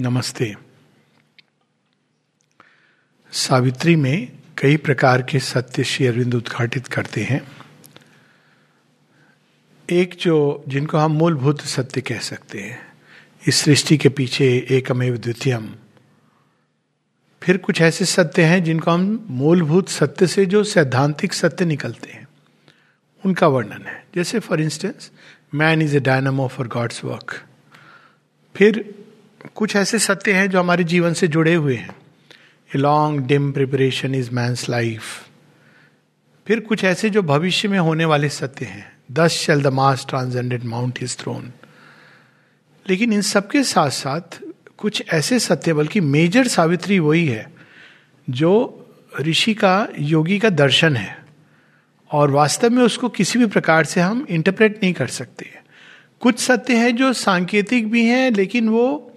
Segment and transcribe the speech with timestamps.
[0.00, 0.54] नमस्ते।
[3.32, 7.52] सावित्री में कई प्रकार के सत्य श्री अरविंद उद्घाटित करते हैं।
[9.90, 12.92] एक जो जिनको हम मूलभूत सत्य कह सकते हैं,
[13.48, 15.74] इस सृष्टि के पीछे एकमेव द्वितीयम।
[17.42, 22.28] फिर कुछ ऐसे सत्य हैं जिनको हम मूलभूत सत्य से जो सैद्धांतिक सत्य निकलते हैं,
[23.26, 25.10] उनका वर्णन है। जैसे for instance
[25.54, 27.42] man is a dynamo for God's work
[28.56, 29.01] फिर
[29.54, 31.96] कुछ ऐसे सत्य हैं जो हमारे जीवन से जुड़े हुए हैं।
[32.76, 35.28] A long dim preparation is man's life
[36.46, 40.64] फिर कुछ ऐसे जो भविष्य में होने वाले सत्य हैं। Thus shall the mass transcended
[40.64, 41.52] mount is throne
[42.90, 44.40] लेकिन इन सबके साथ साथ
[44.78, 47.52] कुछ ऐसे सत्य, बल्कि मेजर सावित्री वही है,
[48.30, 48.78] जो
[49.20, 51.24] ऋषि का, योगी का दर्शन है।
[52.10, 55.50] और वास्तव में उसको किसी भी प्रकार से हम इंटरप्रेट नहीं कर सकते।
[56.20, 59.11] कुछ सत्य हैं जो सांकेतिक भी हैं, लेकिन वो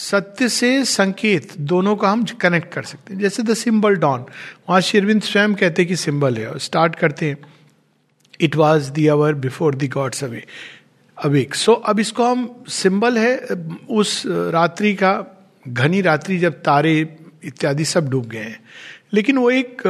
[0.00, 4.24] सत्य से संकेत, दोनों का हम कनेक्ट कर सकते हैं। जैसे द सिंबल डॉन
[4.68, 7.36] वहाँ शेरविंद स्वयं कहते हैं कि सिंबल है, और स्टार्ट करते हैं
[8.40, 10.44] it was the hour before the gods away
[11.24, 11.54] awake.
[11.54, 13.36] So अब इसको हम सिंबल है,
[13.90, 15.12] उस रात्रि का,
[15.68, 16.98] घनी रात्रि जब तारे
[17.44, 18.60] इत्यादि सब डूब गए हैं।
[19.12, 19.82] लेकिन वो एक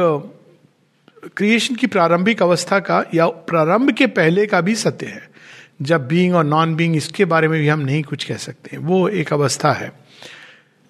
[1.37, 5.29] क्रिएशन की प्रारंभिक अवस्था का या प्रारंभ के पहले का भी सत्य है।
[5.81, 9.07] जब बीइंग और नॉन बीइंग इसके बारे में भी हम नहीं कुछ कह सकते वो
[9.09, 10.00] एक अवस्था है।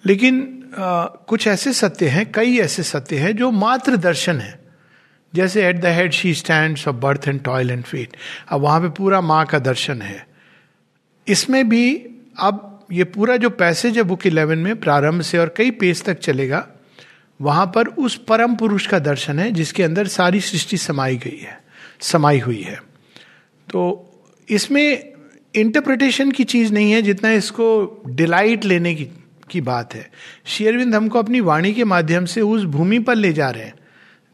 [0.04, 4.58] लेकिन आ, कुछ ऐसे सत्य हैं कई ऐसे सत्य हैं जो मात्र दर्शन है।
[5.34, 8.16] जैसे at the head she stand of birth and toil and fate
[8.48, 10.26] अब वहाँ पे पूरा माँ का दर्शन है।
[11.26, 11.94] इसमें भी
[12.40, 16.18] अब ये पूरा जो पैसेज है बुक इलेवन में प्रारंभ से और कई पेज तक
[16.18, 16.66] चलेगा
[17.40, 21.58] वहाँ पर उस परम पुरुष का दर्शन है जिसके अंदर सारी सृष्टि समाई गई है
[22.00, 22.76] समाई हुई है।
[23.68, 23.82] तो
[24.48, 25.12] इसमें
[25.54, 29.08] इंटरप्रिटेशन की चीज़ नहीं है जितना इसको डिलाइट लेने की
[29.50, 30.10] की बात है।
[30.46, 33.74] शेयरविंद हमको अपनी वाणी के माध्यम से उस भूमि पर ले जा रहे हैं,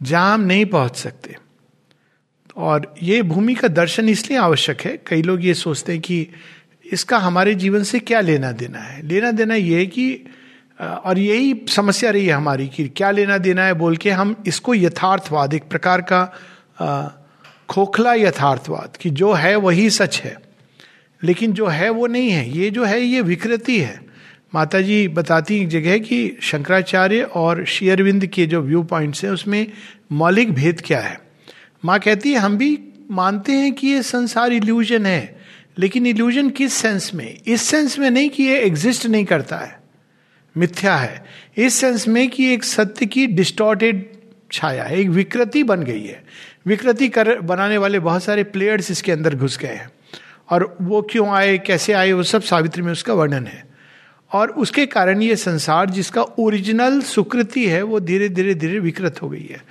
[0.00, 1.36] जहाँ हम नहीं पहुँच सकते।
[2.56, 6.26] और ये भूमि का दर्शन इसलिए आवश्यक है, कई लोग ये सोचते हैं कि
[6.84, 10.24] इसका हमारे जीवन से क्या लेना देना है। लेना देना ये है कि
[10.80, 14.74] और यही समस्या रही है हमारी कि क्या लेना देना है बोल के हम इसको
[14.74, 16.24] यथार्थवाद, एक प्रकार का
[17.68, 20.36] खोखला यथार्थवाद कि जो है वही सच है।
[21.22, 24.07] लेकिन जो है वो नहीं है, ये जो है ये विकृति है।
[24.54, 29.72] माता जी बताती एक जगह कि शंकराचार्य और शेयरविंद के जो व्यू पॉइंट्स हैं, उसमें
[30.12, 31.20] मौलिक भेद क्या है?
[31.84, 32.78] माँ कहती है, हम भी
[33.10, 35.38] मानते हैं कि ये संसार इल्यूजन है,
[35.78, 37.38] लेकिन इल्यूजन किस सेंस में?
[37.46, 39.80] इस सेंस में नहीं कि ये एग्जिस्ट नहीं करता है।
[40.56, 41.24] मिथ्या है।
[41.56, 44.06] इस सेंस में कि एक सत्य की डिस्टॉर्टेड
[44.52, 46.24] छाया है, एक विकृति बन गई है।
[46.66, 49.90] विकृति कर, बनाने वाले बहुत सारे प्लेयर्स इसके अंदर घुस गए हैं।
[50.50, 53.67] और वो क्यों आए, कैसे आए, वो सब सावित्री में उसका वर्णन है।
[54.30, 59.28] और उसके कारण ये संसार जिसका ओरिजिनल सुकृति है, वो धीरे धीरे धीरे विकृत हो
[59.28, 59.62] गई है।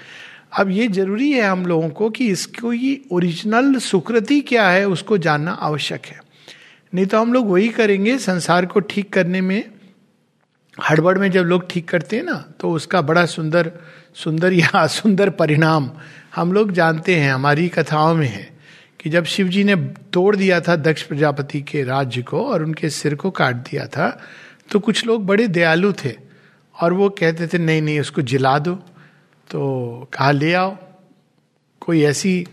[0.54, 5.18] अब ये ज़रूरी है हम लोगों को कि इसको ये ओरिजिनल सुकृति क्या है, उसको
[5.18, 6.20] जानना आवश्यक है।
[6.94, 9.64] नहीं तो हम लोग वही करेंगे संसार को ठीक करने में।
[10.78, 13.72] हड़बड़ में जब लोग ठीक करते हैं ना तो उसका बड़ा सुंदर
[14.16, 15.90] सुंदर या सुंदर परिणाम
[16.36, 18.50] हम लोग जानते हैं, हमारी कथाओं में है
[19.00, 19.76] कि जब शिव जी ने
[20.14, 24.10] तोड़ दिया था दक्ष प्रजापति के राज्य को और उनके सिर को काट दिया था
[24.72, 26.16] तो कुछ लोग बड़े दयालु थे
[26.82, 28.76] और वो कहते थे, नहीं नहीं, उसको जिला दो।
[29.52, 30.78] तो कहा, ले आओ।
[31.80, 32.48] कोई ऐसी,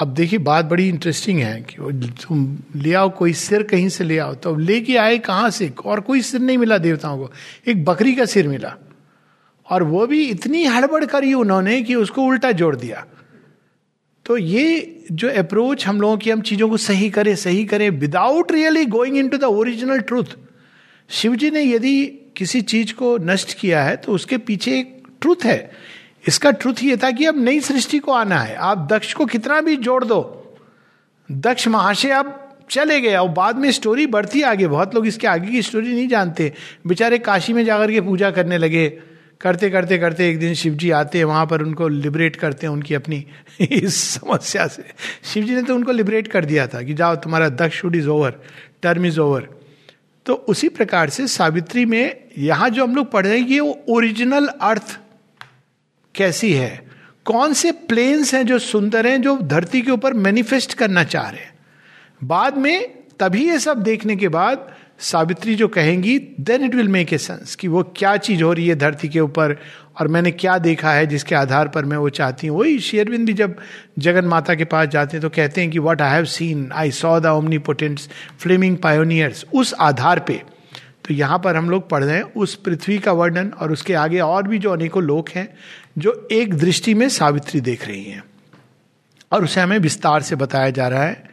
[0.00, 1.76] अब देखिए, बात बड़ी इंटरेस्टिंग है कि
[2.08, 5.72] तुम ले आओ, कोई सिर कहीं से ले आओ। तो लेके आए कहाँ से?
[5.86, 7.32] और कोई सिर नहीं मिला देवताओं को।
[7.68, 8.76] एक बकरी का सिर मिला।
[9.70, 13.06] और वो भी इतनी हड़बड़ करी उन्होंने कि उसको उल्टा जोड़ दिया।
[14.26, 18.52] तो ये जो अप्रोच हम लोगों की, हम चीज़ों को सही करें सही करें without
[18.52, 20.24] really going into the original truth
[21.12, 22.06] Shiv ji ने यदि
[22.36, 25.70] किसी चीज़ को नष्ट किया है तो उसके पीछे एक ट्रूथ है।
[26.28, 29.60] इसका ट्रूथ ये था कि अब नई सृष्टि को आना है। आप दक्ष को कितना
[29.60, 30.56] भी जोड़ दो।
[31.32, 35.50] दक्ष महाशय अब चले गए और बाद में स्टोरी बढ़ती आगे। बहुत लोग इसके आगे
[35.50, 36.52] की स्टोरी नहीं जानते।
[36.86, 38.88] बेचारे काशी में जाकर के पूजा करने लगे।
[39.40, 42.74] करते करते करते एक दिन शिव जी आते हैं वहाँ पर उनको लिबरेट करते हैं
[42.74, 43.26] उनकी अपनी।
[43.60, 44.84] इस समस्या से।
[45.24, 48.34] शिव जी ने तो उनको लिबरेट कर दिया था कि जाओ, तुम्हारा Daksha is over
[48.82, 49.61] term is over
[50.26, 53.84] तो उसी प्रकार से सावित्री में यहाँ जो हम लोग पढ़ रहे हैं ये वो
[53.88, 55.00] ओरिजिनल अर्थ
[56.14, 56.86] कैसी है?
[57.24, 61.40] कौन से प्लेन्स हैं जो सुंदर हैं, जो धरती के ऊपर मैनिफेस्ट करना चाह रहे
[61.40, 61.54] हैं?
[62.24, 67.12] बाद में तभी ये सब देखने के बाद सावित्री जो कहेंगी then it will make
[67.12, 69.58] a sense कि वो क्या चीज़ हो रही है धरती के ऊपर
[70.00, 72.58] और मैंने क्या देखा है जिसके आधार पर मैं वो चाहती हूँ?
[72.58, 73.56] वही शेयरविंद भी जब
[73.98, 76.90] जगन माता के पास जाते हैं तो कहते हैं कि what I have seen I
[76.90, 77.26] saw the
[77.58, 78.08] omnipotent's
[78.40, 80.42] flaming pioneers उस आधार पे।
[81.08, 84.20] तो यहाँ पर हम लोग पढ़ रहे हैं, उस पृथ्वी का वर्णन और उसके आगे
[84.20, 85.54] और भी जो अनेकों लोग हैं,
[85.98, 88.24] जो एक दृष्टि में सावित्री देख रही हैं।
[89.32, 91.24] और उसे हमें विस्तार से बताया जा रहा है।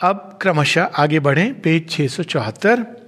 [0.00, 3.05] अब क्रमशः आगे बढ़े, पेज छह सौ चौहत्तर।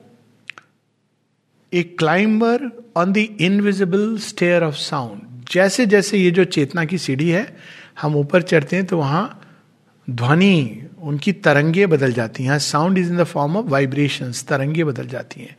[1.73, 2.61] A climber
[2.97, 5.23] on the invisible stair of sound
[5.53, 7.57] जैसे जैसे ये जो चेतना की सीढ़ी है,
[8.01, 9.41] हम ऊपर चढ़ते हैं तो वहाँ
[10.11, 15.07] ध्वनि, उनकी तरंगे बदल जाती हैं। Sound is in the form of vibration तरंगे बदल
[15.07, 15.57] जाती हैं।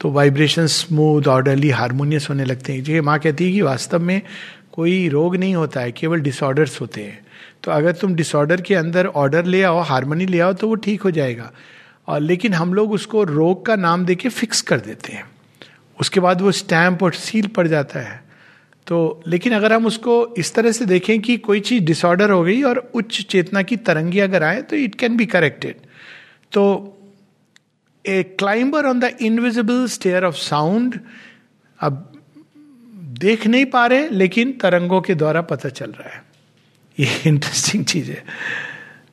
[0.00, 4.22] तो वाइब्रेशन स्मूथ ऑर्डरली हारमोनियस होने लगते हैं। जो माँ कहती है कि वास्तव में
[4.72, 7.26] कोई रोग नहीं होता है, केवल डिसऑर्डर्स होते हैं।
[7.62, 11.02] तो अगर तुम डिसऑर्डर के अंदर ऑर्डर ले आओ हारमोनी ले आओ तो वो ठीक
[11.02, 11.52] हो जाएगा।
[12.08, 15.31] और लेकिन हम लोग उसको रोग का नाम देके फिक्स कर देते हैं।
[16.02, 18.20] उसके बाद वो स्टैंप और सील पड़ जाता है।
[18.86, 22.62] तो लेकिन अगर हम उसको इस तरह से देखें कि कोई चीज़ डिसऑर्डर हो गई
[22.62, 25.76] और उच्च चेतना की तरंगी अगर आए तो इट कैन बी करेक्टेड
[26.52, 26.62] तो
[28.04, 30.98] a climber on the invisible stair of sound
[31.80, 32.08] अब
[33.20, 36.22] देख नहीं पा रहे, लेकिन तरंगों के द्वारा पता चल रहा है।
[36.98, 38.24] ये इंटरेस्टिंग चीज़ है।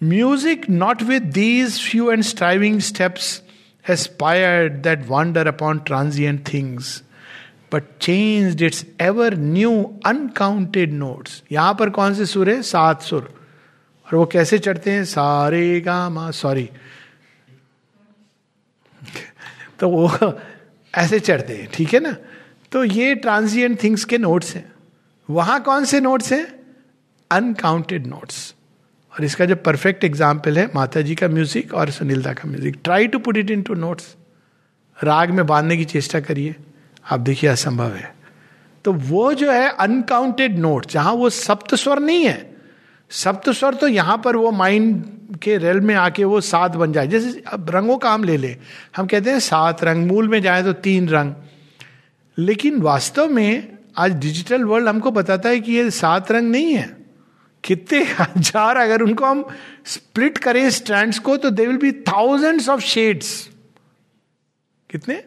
[0.03, 3.41] Music not with these few and striving steps
[3.89, 7.01] aspired that wander upon transient things
[7.73, 9.71] but change its ever new
[10.05, 12.61] uncounted notes यहाँ पर कौन से सुर है?
[12.61, 13.33] सात सुर।
[14.07, 15.03] और वो कैसे चढ़ते हैं?
[15.05, 16.69] सारे गा मा सॉरी
[19.79, 20.39] तो वो
[20.93, 22.15] ऐसे चढ़ते हैं, ठीक है ना?
[22.71, 24.71] तो ये ट्रांसिएंट थिंग्स के नोट्स हैं।
[25.29, 26.45] वहाँ कौन से नोट्स हैं?
[27.31, 28.55] अनकाउंटेड नोट्स
[29.19, 33.07] और इसका जो परफेक्ट एग्ज़ाम्पल है माता जी का म्यूज़िक और सुनीलदा का music try
[33.07, 34.15] to put it into notes
[34.97, 36.55] राग में बांधने की चेष्टा करिए।
[37.05, 38.13] आप देखिए, असंभव है।
[38.85, 42.49] तो वो जो है अनकाउंटेड नोट जहाँ वो सप्त स्वर नहीं है।
[43.11, 45.03] सप्त स्वर तो यहाँ पर वो माइंड
[45.43, 48.55] के रेल में आके वो सात बन जाए। जैसे अब रंगों का हम ले ले।
[48.95, 51.33] हम कहते हैं, सात रंग, मूल में जाए तो तीन रंग।
[52.37, 56.98] लेकिन वास्तव में आज डिजिटल वर्ल्ड हमको बताता है कि ये सात रंग नहीं है।
[57.63, 59.43] कितने हज़ार अगर उनको हम
[59.87, 63.49] स्प्लिट करें स्ट्रैंड्स को तो they will be thousands of shades
[64.89, 65.23] कितने?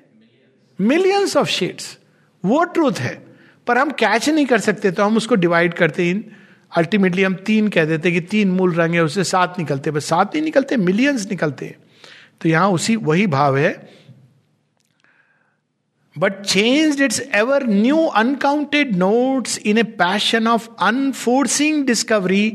[0.78, 1.96] मिलियंस ऑफ़ शेड्स
[2.44, 3.14] वो ट्रूथ है।
[3.66, 6.24] पर हम कैच नहीं कर सकते तो हम उसको डिवाइड करते इन
[6.72, 10.34] अल्टीमेटली हम तीन कह देते कि तीन मूल रंग है, उससे सात निकलते बस सात
[10.34, 11.74] नहीं निकलते मिलियंस निकलते
[12.40, 13.72] तो यहाँ उसी, वही भाव है।
[16.16, 22.46] But change its ever new uncounted notes in a passion of unforcing discovery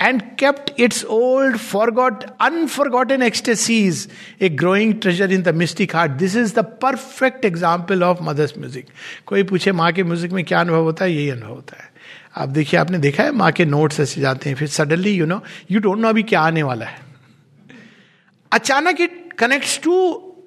[0.00, 4.08] and kept its old, forgot, unforgotten ecstasies,
[4.40, 6.18] a growing treasure in the mystic heart.
[6.18, 8.86] This is the perfect example of mother's music.
[9.26, 11.90] कोई पूछे माँ के music में क्या अनुभव होता है यही अनुभव होता है
[12.36, 15.42] आप देखिए आपने देखा है माँ के नोट्स ऐसे जाते हैं फिर suddenly you know
[15.70, 17.06] you don't know अभी क्या आने वाला है
[18.52, 19.96] अचानक it connects to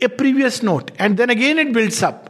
[0.03, 2.25] a previous note and then again it builds up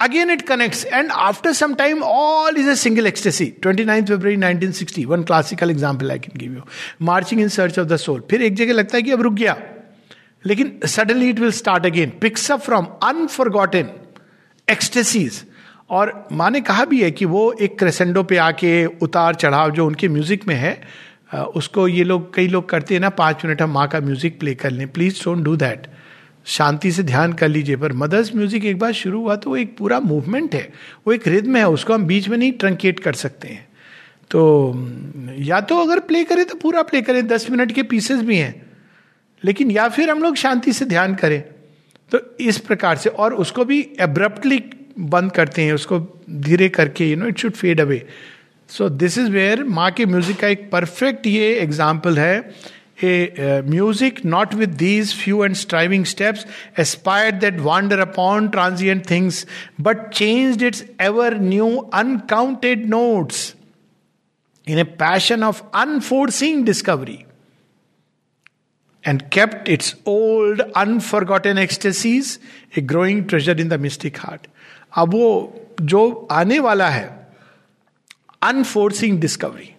[0.00, 3.50] Again, it connects, and after some time, all is a single ecstasy.
[3.52, 6.62] 29th February 1960, one classical example I can give you.
[7.00, 8.20] Marching in search of the soul.
[8.30, 9.56] फिर एक जगह लगता है कि अब रुक गया
[10.44, 13.90] लेकिन suddenly it will start again picks up from unforgotten
[14.68, 15.42] ecstasies
[15.90, 18.72] और माँ ने कहा भी है कि वो एक क्रेसेंडो पे आके
[19.02, 20.80] उतार चढ़ाव जो उनके म्यूज़िक में है
[21.56, 24.54] उसको ये लोग कई लोग करते हैं ना पाँच मिनट हम माँ का म्यूज़िक प्ले
[24.54, 25.86] कर लें प्लीज़ डोंट डू दैट
[26.48, 29.76] शांति से ध्यान कर लीजिए, पर मदर्स म्यूज़िक एक बार शुरू हुआ तो वो एक
[29.78, 30.68] पूरा मूवमेंट है,
[31.06, 33.66] वो एक रिद्म है, उसको हम बीच में नहीं ट्रंकेट कर सकते हैं।
[34.30, 34.40] तो
[35.40, 38.54] या तो अगर प्ले करें तो पूरा प्ले करें, दस मिनट के पीसेस भी हैं,
[39.42, 41.40] लेकिन या फिर हम लोग शांति से ध्यान करें।
[42.12, 44.62] तो इस प्रकार से, और उसको भी एब्रप्टली
[45.00, 45.98] बंद करते हैं, उसको
[46.30, 48.04] धीरे करके you know it should fade away
[48.70, 52.40] so this is where माँ के म्यूज़िक का एक परफेक्ट ये एग्ज़ाम्पल है
[53.01, 56.45] a uh, music not with these few and striving steps
[56.77, 59.45] aspired that wander upon transient things
[59.79, 63.55] but changed its ever new uncounted notes
[64.65, 67.25] in a passion of unforeseen discovery
[69.03, 72.39] and kept its old unforgotten ecstasies
[72.75, 74.47] a growing treasure in the mystic heart
[74.95, 75.27] अब वो
[75.81, 77.05] जो आने वाला है
[78.43, 79.69] enforcing discovery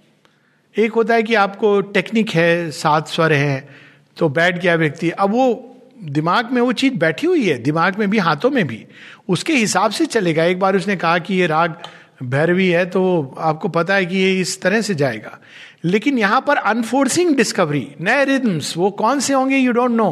[0.76, 3.70] एक होता है कि आपको टेक्निक है सात स्वर हैं
[4.18, 5.66] तो बैठ गया व्यक्ति। अब वो
[6.04, 8.86] दिमाग में वो चीज़ बैठी हुई है, दिमाग में भी, हाथों में भी।
[9.30, 11.76] उसके हिसाब से चलेगा। एक बार उसने कहा कि ये राग
[12.24, 13.02] भैरवी है तो
[13.40, 15.38] आपको पता है कि ये इस तरह से जाएगा।
[15.84, 20.10] लेकिन यहाँ पर अनफोर्सिंग डिस्कवरी नए रिदम्स वो कौन से होंगे you don't know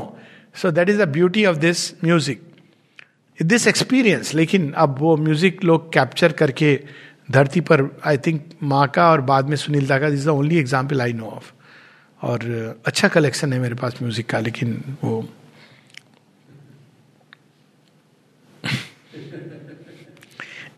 [0.56, 2.42] so that is the beauty of this music
[3.40, 6.74] this experience लेकिन अब वो म्यूज़िक लोग कैप्चर करके
[7.32, 10.58] धरती पर आई थिंक माँ का और बाद में सुनील दा का this the only
[10.60, 11.52] example I know of
[12.22, 12.46] और
[12.88, 15.28] अच्छा कलेक्शन है मेरे पास म्यूज़िक का, लेकिन वो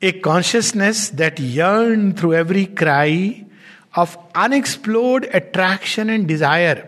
[0.04, 3.46] a consciousness that yearn through every cry
[3.98, 6.84] of unexplored attraction and desire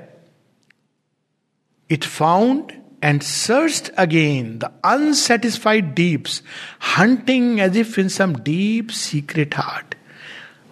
[1.90, 6.42] it found and searched again the unsatisfied deeps,
[6.80, 9.96] hunting as if in some deep secret heart.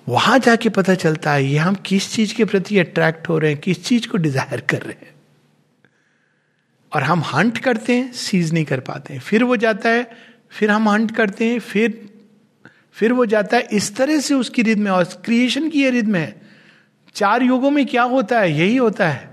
[0.08, 3.60] वहाँ जाके पता चलता है ये हम किस चीज़ के प्रति अट्रैक्ट हो रहे हैं
[3.62, 5.14] किस चीज़ को डिज़ायर कर रहे हैं।
[6.96, 10.12] और हम हंट करते हैं सीज नहीं कर पाते हैं। फिर वो जाता है
[10.52, 12.10] फिर हम हंट करते हैं फिर
[12.94, 16.08] फिर वो जाता है। इस तरह से उसकी रिद में और क्रिएशन की ये रिद
[16.08, 16.34] में
[17.16, 19.29] चार युगों में क्या होता है यही होता है।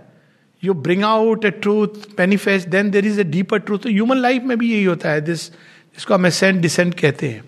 [0.63, 4.57] You bring out a truth manifest then there is a deeper truth human life में
[4.59, 7.43] भी यही होता है दिस जिसको हम असेंट डिसेंट कहते हैं।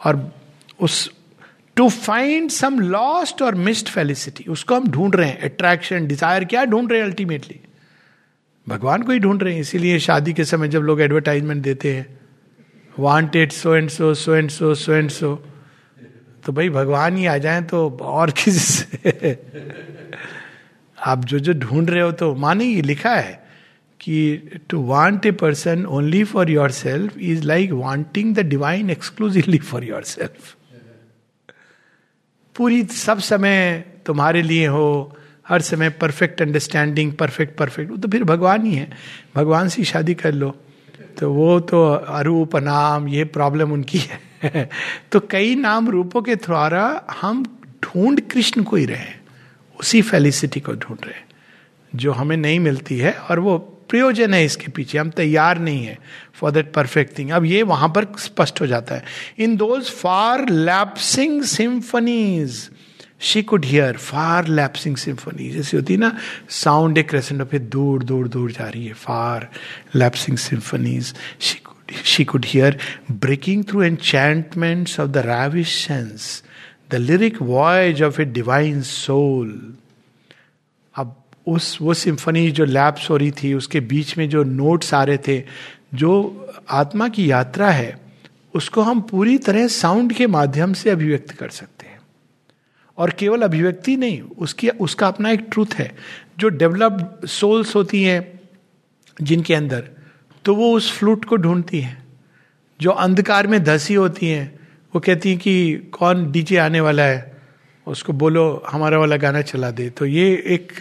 [0.00, 0.30] और
[0.80, 1.10] उस
[1.76, 6.64] टू फाइंड सम लॉस्ट और मिस्ड फेलिसिटी उसको हम ढूंढ रहे हैं। अट्रैक्शन डिज़ायर क्या
[6.64, 7.60] ढूंढ रहे हैं अल्टीमेटली
[8.66, 12.06] भगवान को ही ढूंढ रहे हैं। इसीलिए शादी के समय जब लोग एडवर्टाइजमेंट देते हैं
[12.94, 15.34] wanted so and so so and so so and so
[16.46, 19.32] तो भाई भगवान ही आ जाए तो और किसी से?
[21.06, 23.48] आप जो जो ढूंढ रहे हो तो माने ये लिखा है
[24.00, 24.36] कि
[24.68, 30.56] to want a person only for yourself is like wanting the divine exclusively for yourself
[32.56, 35.16] पूरी सब समय तुम्हारे लिए हो,
[35.48, 38.90] हर समय परफेक्ट अंडरस्टैंडिंग परफेक्ट परफेक्ट वो तो फिर भगवान ही है।
[39.34, 40.56] भगवान से शादी कर लो।
[41.18, 44.68] तो वो तो अरूप नाम ये प्रॉब्लम उनकी है।
[45.12, 49.17] तो कई नाम रूपों के द्वारा हम ढूंढ कृष्ण को ही रहे
[49.78, 51.26] उसी फेलिसिटी को ढूंढ रहे हैं,
[51.92, 53.58] जो हमें नहीं मिलती है और वो
[53.90, 55.98] प्रयोजन है इसके पीछे, हम तैयार नहीं है
[56.34, 59.04] फॉर दैट परफेक्ट थिंग अब ये वहाँ पर स्पष्ट हो जाता है।
[59.38, 62.68] In those far lapsing symphonies
[63.20, 66.16] she could hear far lapsing symphony जैसे होती है ना
[66.48, 69.48] साउंड एक क्रेसेंडो फिर दूर दूर दूर जा रही है। Far
[69.94, 71.14] lapsing symphonies
[72.04, 72.78] she could hear
[73.10, 76.42] breaking through enchantments of the ravish sense
[76.90, 79.74] the lyric voyage of a divine soul
[80.94, 85.04] अब उस, वो सिम्फनी जो लैप्स हो रही थी, उसके बीच में जो नोट्स आ
[85.04, 85.44] रहे थे,
[85.94, 88.00] जो आत्मा की यात्रा है,
[88.54, 92.00] उसको हम पूरी तरह साउंड के माध्यम से अभिव्यक्त कर सकते हैं।
[92.98, 95.96] और केवल अभिव्यक्ति नहीं, उसकी, उसका अपना एक ट्रूथ है।
[96.38, 98.40] जो डेवलप्ड सोल्स होती हैं,
[99.22, 99.88] जिनके अंदर
[100.44, 102.02] तो वो उस फ्लूट को ढूंढती हैं।
[102.80, 104.57] जो अंधकार में धसी होती हैं
[104.94, 107.36] वो कहती है कि कौन डीजे आने वाला है?
[107.86, 110.72] उसको बोलो, हमारा वाला गाना चला दे। तो ये एक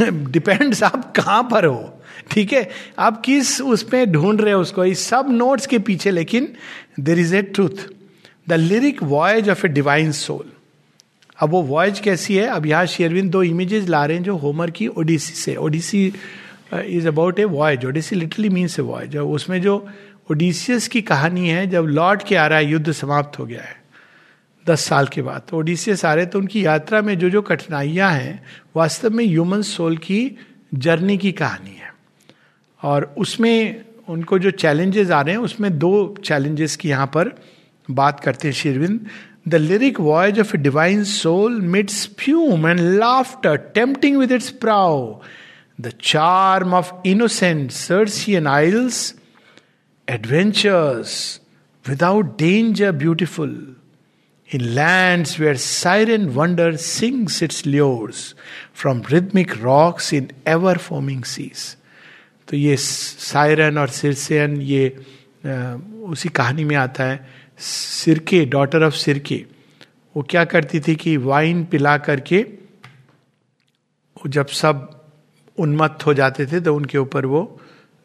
[0.30, 2.68] डिपेंड्स आप कहाँ पर हो, ठीक है?
[2.98, 4.84] आप किस उसमें ढूंढ रहे हो उसको?
[4.84, 6.48] इस सब नोट्स के पीछे, लेकिन
[7.00, 7.88] there is a truth
[8.48, 10.50] the lyric voyage of a divine soul
[11.38, 12.46] अब वो वॉयज कैसी है?
[12.46, 16.12] अब यहाँ शेरविन दो इमेजेस ला रहे हैं जो होमर की ओडिसी से Odyssey
[16.74, 19.86] is about a voyage Odyssey literally means a voyage उसमें जो
[20.30, 23.76] ओडिसियस की कहानी है, जब लौट के आ रहा है युद्ध समाप्त हो गया है,
[24.66, 28.10] दस साल के बाद। तो ओडिसियस आ रहे तो उनकी यात्रा में जो जो कठिनाइयाँ
[28.12, 28.42] हैं,
[28.76, 30.20] वास्तव में ह्यूमन सोल की
[30.74, 31.92] जर्नी की कहानी है।
[32.82, 37.32] और उसमें उनको जो चैलेंजेस आ रहे हैं, उसमें दो चैलेंजेस की यहाँ पर
[37.88, 39.00] बात करते हैं शिरविंद।
[39.48, 45.20] The lyric voyage of a divine soul meets fume and laughter tempting with its prow
[45.80, 49.14] the charm of innocent Circean isles
[50.08, 51.40] adventures
[51.84, 53.50] without danger beautiful,
[54.48, 58.34] in lands where siren wonder sings its lures
[58.72, 61.76] from rhythmic rocks in ever forming seas.
[62.48, 64.88] तो ये siren और सिरसेन ये
[66.12, 67.16] उसी कहानी में आता है
[67.58, 69.44] सिरके डॉटर ऑफ़ सिरके
[70.16, 72.44] वो क्या करती थी कि वाइन पिला करके
[74.16, 74.90] जब सब
[75.58, 77.42] उन्मत्त हो जाते थे तो उनके ऊपर वो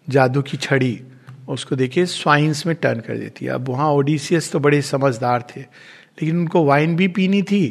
[0.07, 0.93] जादू की छड़ी
[1.49, 5.61] उसको देखिए स्वाइंस में टर्न कर देती है। अब वहाँ ओडिसियस तो बड़े समझदार थे,
[5.61, 7.63] लेकिन उनको वाइन भी पीनी थी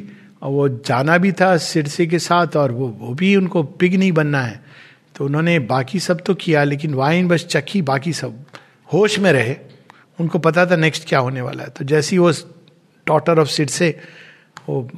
[0.43, 4.13] और वो जाना भी था सिरसे के साथ और वो वो भी उनको पिग नहीं
[4.13, 4.61] बनना है।
[5.17, 8.45] तो उन्होंने बाकी सब तो किया, लेकिन वाइन बस चखी, बाकी सब
[8.89, 9.57] होश में रहे।
[10.19, 12.31] उनको पता था नेक्स्ट क्या होने वाला है। तो जैसी वो
[13.07, 13.89] डॉटर ऑफ़ सिरसे,
[14.69, 14.89] वो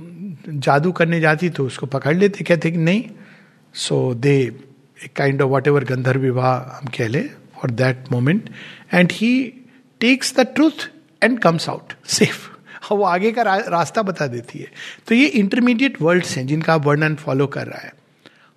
[0.49, 3.05] जादू करने जाती तो उसको पकड़ लेते, कहते कि नहीं
[3.75, 4.37] so they
[5.17, 7.29] kind of whatever गंधर विवाह, हम कह लें
[7.61, 8.51] for that moment
[8.95, 9.33] and he
[10.01, 10.89] takes the truth
[11.23, 12.49] and comes out safe
[12.91, 14.67] वो आगे का रास्ता बता देती है।
[15.09, 17.93] तो ये इंटरमीडिएट वर्ड्स हैं जिनका वर्णन फॉलो कर रहा है।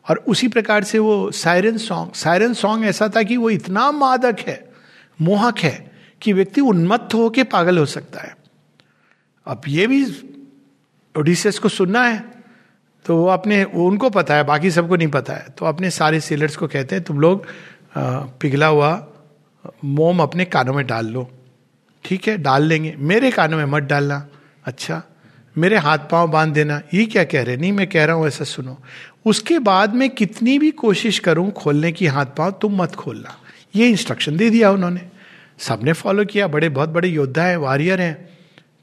[0.06, 4.40] और उसी प्रकार से वो सायरन सॉन्ग सायरन सॉन्ग ऐसा था कि वो इतना मादक
[4.40, 4.72] है,
[5.22, 5.92] मोहक है,
[6.22, 8.36] कि व्यक्ति उन्मत्त होकर पागल हो सकता है।
[9.48, 10.06] अब ये भी
[11.16, 12.32] ओडिसियस को सुनना है
[13.06, 16.20] तो वो अपने, वो उनको पता है, बाकी सबको नहीं पता है। तो अपने सारे
[16.20, 17.46] सेलर्स को कहते हैं, तुम लोग
[17.98, 19.08] पिघला हुआ
[19.86, 21.32] मोम अपने कानों में डाल लो।
[22.06, 22.38] ठीक है?
[22.38, 24.28] डाल लेंगे। मेरे कानों में मत डालना।
[24.66, 25.04] अच्छा?
[25.58, 28.44] मेरे हाथ पाँव बाँध देना। ये क्या कह रहे नहीं, मैं कह रहा हूँ, ऐसा
[28.44, 28.78] सुनो।
[29.26, 33.36] उसके बाद मैं कितनी भी कोशिश करूँ खोलने की हाथ पाँव, तुम मत खोलना।
[33.76, 35.02] ये इंस्ट्रक्शन दे दिया उन्होंने।
[35.60, 38.30] सबने फॉलो किया। बड़े, बहुत बड़े योद्धा हैं वॉरियर हैं।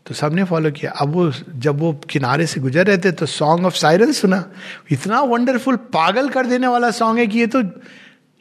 [0.06, 3.66] तो सबने फॉलो किया। अब वो, जब वो किनारे से गुजर रहे थे तो सॉन्ग
[3.66, 4.50] ऑफ़ साइरन सुना।
[4.90, 7.62] इतना वंडरफुल पागल कर देने वाला सॉन्ग है कि ये तो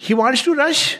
[0.02, 1.00] ही वॉन्ट्स टू रश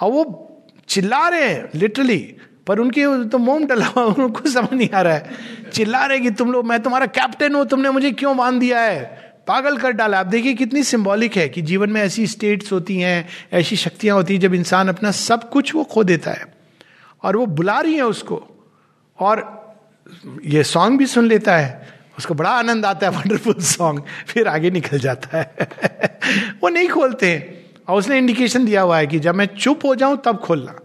[0.00, 0.44] और वो
[0.88, 2.34] चिल्ला रहे हैं लिटरली
[2.66, 5.30] पर उनके तो मोम डला हुआ उनको समझ नहीं आ रहा है।
[5.72, 9.04] चिल्ला रहे कि तुम लोग, मैं तुम्हारा कैप्टन हूँ, तुमने मुझे क्यों बाँध दिया है?
[9.46, 13.28] पागल कर डाला। आप देखिए कितनी सिंबॉलिक है कि जीवन में ऐसी स्टेट्स होती हैं,
[13.52, 16.54] ऐसी शक्तियाँ होती हैं, जब इंसान अपना सब कुछ वो खो देता है।
[17.22, 18.68] और वो बुला रही है उसको।
[19.18, 19.58] और
[20.44, 24.70] ये सॉन्ग भी सुन लेता है। उसको बड़ा आनंद आता है वंडरफुल सॉन्ग फिर आगे
[24.70, 25.54] निकल जाता है।
[26.62, 27.57] वो नहीं खोलते।
[27.88, 30.78] और उसने इंडिकेशन दिया हुआ है कि जब मैं चुप हो जाऊँ तब खोलना।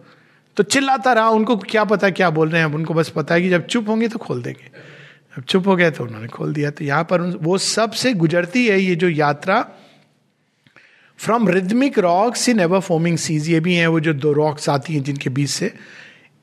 [0.58, 3.50] तो चिल्लाता रहा, उनको क्या पता क्या बोल रहे हैं उनको बस पता है कि
[3.50, 4.70] जब चुप होंगे तो खोल देंगे।
[5.36, 8.80] जब चुप हो गए तो उन्होंने खोल दिया। तो यहाँ पर वो सबसे गुजरती है
[8.80, 9.62] ये जो यात्रा।
[11.20, 14.94] From rhythmic rocks in ever forming seas ये भी हैं वो जो दो रॉक्स आती
[14.94, 15.74] हैं जिनके बीच से।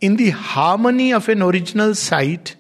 [0.02, 2.50] In the harmony of an original sight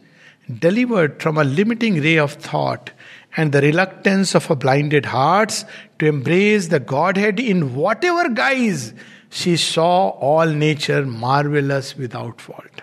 [0.50, 2.90] delivered from a limiting ray of thought
[3.32, 5.64] and the reluctance of a blinded hearts
[5.98, 8.92] to embrace the Godhead in whatever guise
[9.32, 9.88] she saw
[10.26, 12.80] all nature marvellous without fault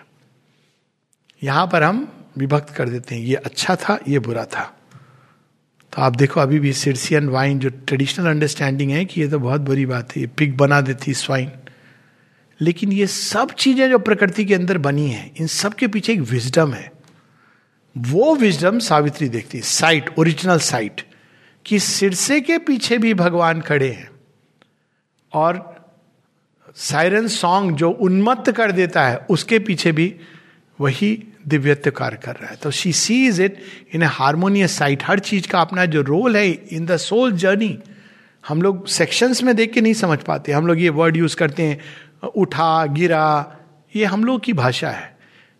[1.42, 2.06] यहाँ पर हम
[2.38, 4.62] विभक्त कर देते हैं, ये अच्छा था, ये बुरा था।
[5.92, 9.60] तो आप देखो अभी भी सिरसियन वाइन जो ट्रेडिशनल अंडरस्टैंडिंग है कि ये तो बहुत
[9.60, 11.50] बुरी बात है, ये पिग बना देती स्वाइन
[12.60, 16.20] लेकिन ये सब चीज़ें जो प्रकृति के अंदर बनी हैं, इन सब के पीछे एक
[16.20, 16.90] विजडम है।
[17.98, 21.00] वो विजडम सावित्री देखती है। साइट, ओरिजिनल साइट,
[21.64, 24.10] कि सिरसे के पीछे भी भगवान खड़े हैं।
[25.32, 25.78] और
[26.76, 30.16] सायरन सॉन्ग जो उन्मत्त कर देता है, उसके पीछे भी
[30.80, 33.58] वही दिव्यत्व कार्य कर रहा है। तो she sees it
[33.94, 37.78] in a harmonious sight हर चीज़ का अपना जो रोल है इन द सोल जर्नी
[38.48, 41.62] हम लोग सेक्शंस में देख के नहीं समझ पाते। हम लोग ये वर्ड यूज़ करते
[41.62, 41.80] हैं,
[42.28, 43.56] उठा, गिरा,
[43.96, 45.17] ये हम लोग की भाषा है।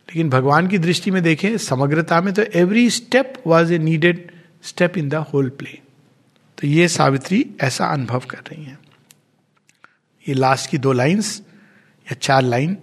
[0.08, 4.30] लेकिन भगवान की दृष्टि में देखें, समग्रता में तो every step was a needed
[4.62, 5.78] step in the whole play
[6.58, 8.78] तो ये सावित्री ऐसा अनुभव कर रही हैं।
[10.26, 11.40] ये लास्ट की दो लाइंस
[12.06, 12.76] या चार line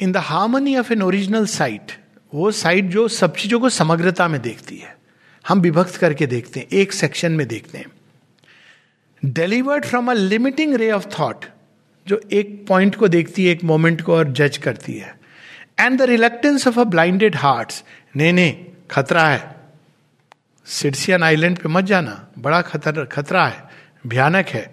[0.00, 1.92] in the harmony of an original sight
[2.32, 4.96] वो साइट जो सब चीज़ों को समग्रता में देखती है।
[5.44, 7.86] हम विभक्त करके देखते हैं, एक सेक्शन में देखते हैं।
[9.22, 11.44] Delivered from a limiting ray of thought
[12.06, 15.17] जो एक पॉइंट को देखती है, एक मोमेंट को और जज करती है।
[15.79, 17.73] And the reluctance of a blinded heart
[18.15, 18.49] ने ने
[18.91, 19.41] खतरा है
[20.65, 23.69] सिडसियन आइलैंड पे मत जाना बड़ा खतर खतरा है
[24.07, 24.71] भयानक है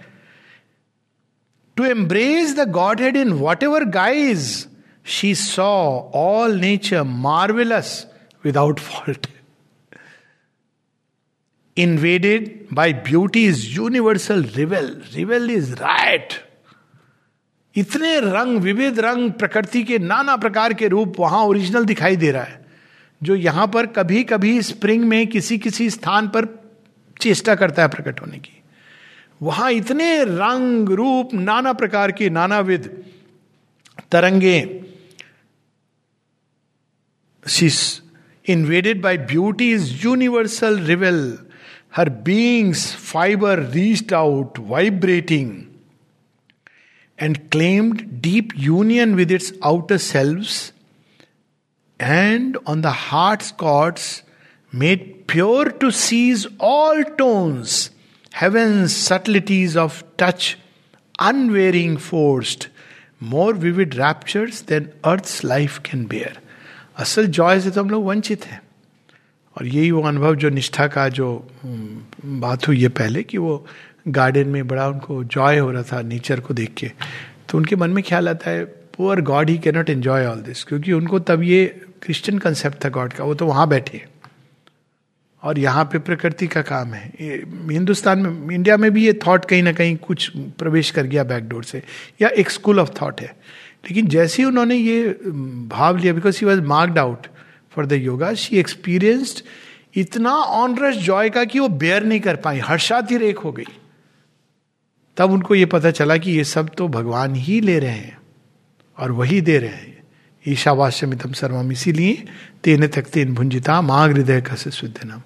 [1.77, 4.69] to embrace the Godhead in whatever guise,
[5.03, 8.07] she saw all nature marvelous
[8.45, 9.27] without fault.
[11.77, 14.97] Invaded by beauty's universal revel.
[15.17, 16.41] Revel is riot.
[17.76, 22.44] इतने रंग, विविध रंग, प्रकृति के नाना प्रकार के रूप वहाँ ओरिजिनल दिखाई दे रहा
[22.44, 22.66] है,
[23.22, 26.48] जो यहाँ पर कभी कभी स्प्रिंग में किसी किसी स्थान पर
[27.22, 28.62] चेष्टा करता है प्रकट होने की।
[29.42, 32.90] वहाँ इतने रंग, रूप, नाना प्रकार के नानाविध
[34.12, 34.58] तरंगे
[38.46, 41.38] invaded by beauty is universal revel
[41.96, 45.52] her being's fibre reached out vibrating
[47.20, 50.62] and claimed deep union with its outer selves
[52.00, 54.24] and on the heart chords
[54.74, 57.90] made pure to seize all tones
[58.32, 60.58] heaven's subtleties of touch,
[61.20, 62.68] unwearying forced,
[63.22, 66.34] more vivid raptures than earth's life can bear.
[67.00, 68.62] असल joy से तो हम लोग वंचित हैं
[69.56, 71.28] और यही वो अनुभव जो निष्ठा का जो
[72.44, 73.56] बात हुई है पहले कि वो
[74.06, 76.92] गार्डन में बड़ा उनको जॉय हो रहा था नेचर को देख के।
[77.50, 78.64] तो उनके मन में ख्याल आता है
[78.98, 81.66] poor God he cannot enjoy all this क्योंकि उनको तब ये
[82.02, 84.02] क्रिश्चियन कंसेप्ट था गॉड का, वो तो वहाँ बैठे
[85.44, 89.64] और यहाँ पे प्रकृति का काम है। हिंदुस्तान में, इंडिया में भी ये थॉट कहीं
[89.64, 91.82] ना कहीं कुछ प्रवेश कर गया बैकडोर से,
[92.22, 93.28] या एक स्कूल ऑफ़ थॉट है।
[93.86, 95.08] लेकिन जैसे ही उन्होंने ये
[95.70, 97.28] भाव लिया because he was marked out
[97.76, 99.44] for the yoga she experienced
[99.98, 103.68] इतना ऑनरस जॉय का कि वो बेयर नहीं कर पाई हर्षातिरेक हो गई।
[105.18, 108.18] तब उनको ये पता चला कि ये सब तो भगवान ही ले रहे हैं
[108.98, 110.04] और वही दे रहे हैं।
[110.46, 112.26] ईशावास्यमितम सर्वम। इसीलिए
[112.64, 115.22] तेने तक तेन भुंजिता माँ हृदय कस नाम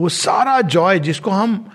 [0.00, 1.70] वो सारा जॉय जिसको हम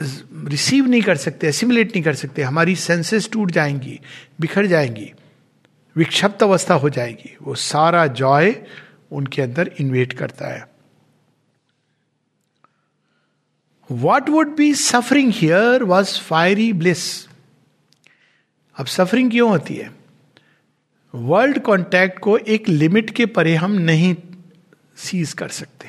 [0.00, 4.00] रिसीव नहीं कर सकते एसिमुलेट नहीं कर सकते, हमारी सेंसेस टूट जाएँगी,
[4.40, 5.12] बिखर जाएँगी,
[5.96, 8.54] विक्षिप्त अवस्था हो जाएगी, वो सारा जॉय
[9.12, 10.75] उनके अंदर इन्वेट करता है।
[13.90, 17.26] What would be suffering here was fiery bliss
[18.76, 19.90] अब सफरिंग क्यों होती है?
[21.14, 24.16] वर्ल्ड कॉन्टैक्ट को एक लिमिट के परे हम नहीं
[24.96, 25.86] सीज कर सकते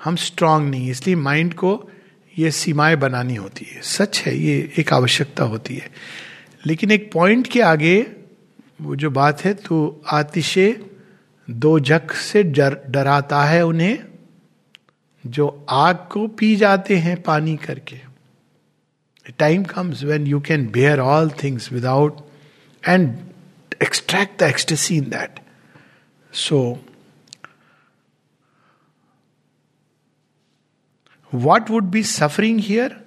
[0.00, 1.90] हम स्ट्रांग नहीं, इसलिए माइंड को
[2.38, 5.90] ये सीमाएँ बनानी होती है। सच है, ये एक आवश्यकता होती है।
[6.66, 8.06] लेकिन एक पॉइंट के आगे
[8.80, 10.86] वो जो बात है तो आतिशे
[11.50, 14.11] दो जख से डराता है उन्हें।
[15.26, 18.00] जो आग को पी जाते हैं पानी करके
[19.38, 22.20] time comes when you can bear all things without
[22.88, 23.18] end
[23.82, 25.40] extract the ecstasy in that
[26.32, 26.84] so
[31.34, 33.00] what would be suffering here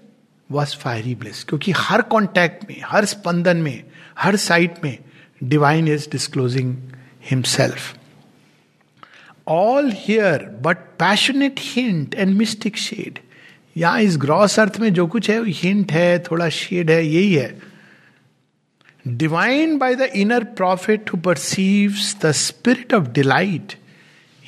[0.52, 1.44] was fiery bliss.
[1.44, 3.84] क्योंकि हर कॉन्टैक्ट में, हर स्पंदन में,
[4.20, 4.98] हर साइट में
[5.44, 6.78] divine is disclosing
[7.30, 7.98] himself
[9.48, 13.20] all here but passionate hint and mystic shade
[13.78, 17.62] यहाँ इस ग्रॉस अर्थ में जो कुछ है हिंट है, थोड़ा शेड है, यही है।
[19.08, 23.74] Divine by the inner prophet who perceive the spirit of delight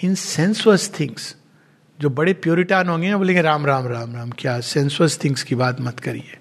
[0.04, 1.36] in sensuous things
[2.02, 5.82] जो बड़े प्योरिटान होंगे ना बोलेंगे, राम राम राम राम, क्या सेंसुअस थिंग्स की बात
[5.82, 6.38] मत करिए।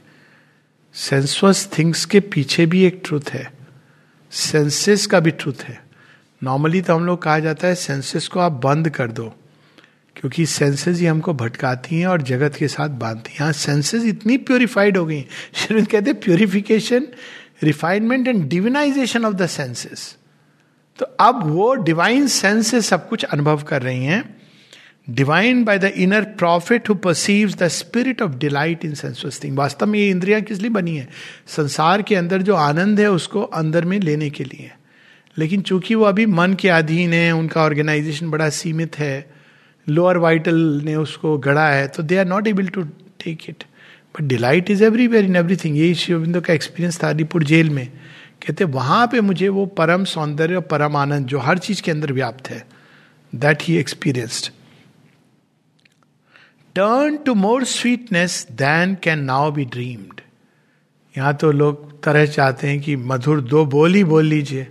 [0.95, 3.53] सेंसुअस थिंग्स के पीछे भी एक ट्रूथ है।
[4.31, 5.86] सेंसेस का भी ट्रूथ है।
[6.47, 9.33] नॉर्मली तो हम लोग कहा जाता है सेंसेस को आप बंद कर दो,
[10.17, 14.37] क्योंकि सेंसेस ही हमको भटकाती हैं और जगत के साथ बांधती हैं। यहाँ सेंसेस इतनी
[14.39, 15.21] प्योरिफाइड हो गई
[15.55, 17.09] श्रीमंत कहते हैं purification
[17.63, 20.17] refinement and divinisation of the senses
[20.99, 24.25] तो अब वो डिवाइन सेंस से सब कुछ अनुभव कर रही हैं।
[25.09, 29.87] Divine by the inner prophet who perceive the spirit of delight in sensuous thing वास्तव
[29.87, 31.09] में ये इंद्रियाँ किस लिए बनी है?
[31.47, 34.73] संसार के अंदर जो आनंद है उसको अंदर में लेने के लिए।
[35.39, 39.31] लेकिन चूँकि वो अभी मन के अधीन है, उनका ऑर्गेनाइजेशन बड़ा सीमित है
[39.87, 42.83] लोअर वाइटल ने उसको गढ़ा है तो they are not able to
[43.25, 43.65] take it
[44.15, 47.87] but delight is every everywhere in everything यही शिवबिंदु का एक्सपीरियंस था अलीपुर जेल में।
[47.87, 52.13] कहते, वहाँ पे मुझे वो परम सौंदर्य और परम आनंद जो हर चीज़ के अंदर
[52.13, 52.67] व्याप्त है
[53.33, 54.51] that he experienced
[56.77, 60.21] turn to more sweetness than can now be dreamed
[61.15, 64.67] यहाँ तो लोग तरह चाहते हैं कि मधुर दो बोल ही बोल लीजिए।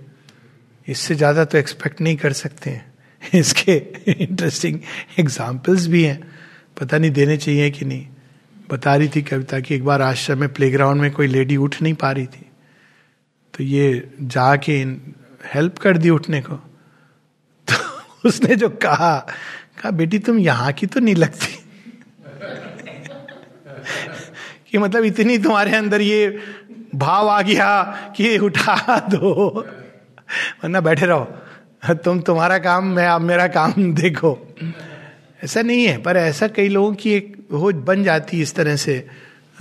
[0.88, 2.94] इससे ज़्यादा तो एक्सपेक्ट नहीं कर सकते हैं।
[3.36, 3.72] इसके
[4.08, 4.80] इंटरेस्टिंग
[5.20, 6.32] एग्जाम्पल्स भी हैं।
[6.82, 8.08] पता नहीं देने चाहिए कि नहीं।
[8.70, 11.94] बता रही थी कविता कि एक बार आश्रम में प्लेग्राउंड में कोई लेडी उठ नहीं
[11.94, 12.46] पा रही थी।
[13.54, 14.74] तो ये जाके
[15.54, 16.56] हेल्प कर दी उठने को।
[17.72, 19.20] तो उसने जो कहा
[19.82, 21.48] कहा, बेटी, तुम यहाँ की तो नहीं लगती?
[24.72, 26.40] कि मतलब इतनी तुम्हारे अंदर ये
[26.96, 27.84] भाव आ गया
[28.18, 29.62] कि उठा दो।
[30.64, 31.28] वरना बैठे रहो।
[31.90, 34.56] तुम तुम्हारा काम, मैं अब मेरा काम देखो।
[35.44, 39.08] ऐसा नहीं है, पर ऐसा कई लोगों की एक हो बन जाती इस तरह से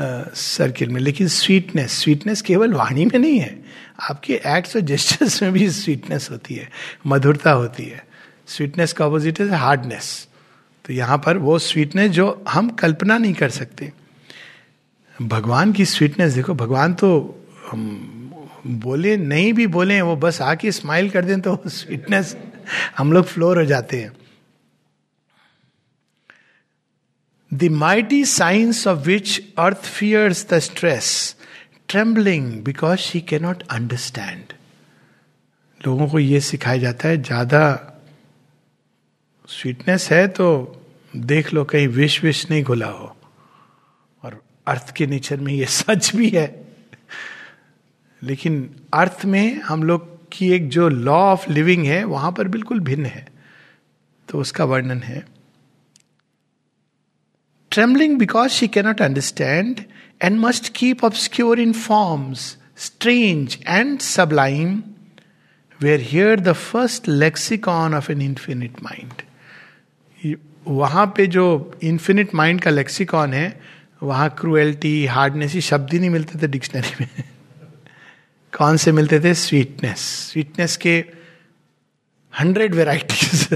[0.01, 3.65] सर्किल में। लेकिन स्वीटनेस स्वीटनेस केवल वाणी में नहीं है।
[4.11, 6.71] आपके एक्ट्स और जेस्टर्स में भी स्वीटनेस होती है,
[7.07, 8.07] मधुरता होती है।
[8.47, 10.29] स्वीटनेस का अपोजिट है हार्डनेस
[10.85, 13.93] तो यहाँ पर वो स्वीटनेस जो हम कल्पना नहीं कर सकते।
[15.23, 17.09] भगवान की स्वीटनेस देखो, भगवान तो
[18.67, 22.37] बोले नहीं भी बोले वो बस आके स्माइल कर दें तो स्वीटनेस
[22.99, 24.13] हम लोग फ्लोर हो जाते हैं।
[27.53, 31.35] The mighty signs of which earth fears the stress,
[31.89, 34.55] trembling because she cannot understand.
[35.87, 37.63] लोगों को यह सिखाया जाता है ज़्यादा
[39.49, 40.47] स्वीटनेस है तो
[41.17, 43.15] देख लो कहीं विश विश नहीं घुला हो।
[44.25, 46.64] और अर्थ के नेचर में ये सच भी है।
[48.25, 52.81] लेकिन अर्थ में हम लोग की एक जो लॉ ऑफ़ लिविंग है, वहाँ पर बिल्कुल
[52.81, 53.29] भिन्न है।
[54.29, 55.27] तो उसका वर्णन है।
[57.71, 59.81] Trembling because she cannot understand
[60.23, 64.83] and must keep obscure in forms strange and sublime
[65.83, 69.13] where here the first lexicon of an infinite mind
[70.69, 73.61] वहाँ पे जो इन्फिनिट माइंड का लेक्सिकॉन है,
[74.03, 77.34] वहाँ क्रुएल्टी हार्डनेस ही शब्द ही नहीं मिलते थे डिक्शनरी में।
[78.55, 79.35] कौन से मिलते थे?
[79.35, 80.97] स्वीटनेस स्वीटनेस के
[82.33, 83.49] हंड्रेड वेराइटीज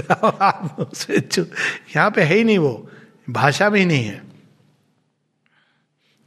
[1.95, 2.89] यहाँ पे है ही नहीं वो.
[3.29, 4.21] भाषा में नहीं है.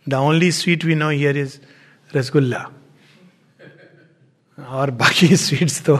[0.06, 1.58] The only sweet we know here is
[2.10, 2.68] rasgulla
[4.58, 5.96] और बाकी स्वीट्स तो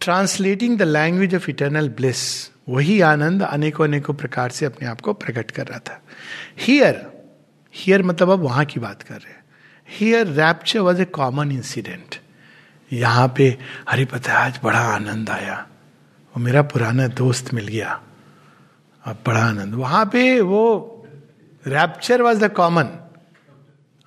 [0.00, 2.22] translating the language of eternal bliss
[2.68, 6.00] वही आनंद अनेकों अनेकों प्रकार से अपने आप को प्रकट कर रहा था.
[6.58, 6.94] हियर
[7.76, 9.44] हियर मतलब अब वहाँ की बात कर रहे हैं।
[9.90, 12.16] Here rapture was a common incident
[12.92, 13.58] यहाँ पे
[13.90, 15.66] हरे पता आज बड़ा आनंद आया।
[16.36, 18.00] वो मेरा पुराना दोस्त मिल गया।
[19.04, 20.92] अब बड़ा आनंद। वहाँ पे वो
[21.66, 22.84] रैप्चर वॉज़ द कॉमन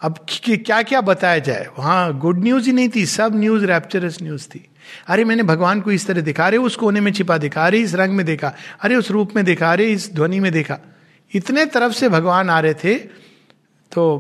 [0.02, 1.68] अब क्या क्या बताया जाए?
[1.80, 4.70] वहाँ गुड न्यूज़ ही नहीं थी। सब न्यूज़ रैप्चरस न्यूज़ थी।
[5.08, 7.96] अरे मैंने भगवान को इस तरह दिखा। रहे उस कोने में छिपा दिखा। रहे इस
[7.96, 10.78] रंग में देखा। अरे उस रूप में देखा। रहे इस ध्वनि में देखा।
[11.34, 12.96] इतने तरफ़ से भगवान आ रहे थे
[13.92, 14.20] तो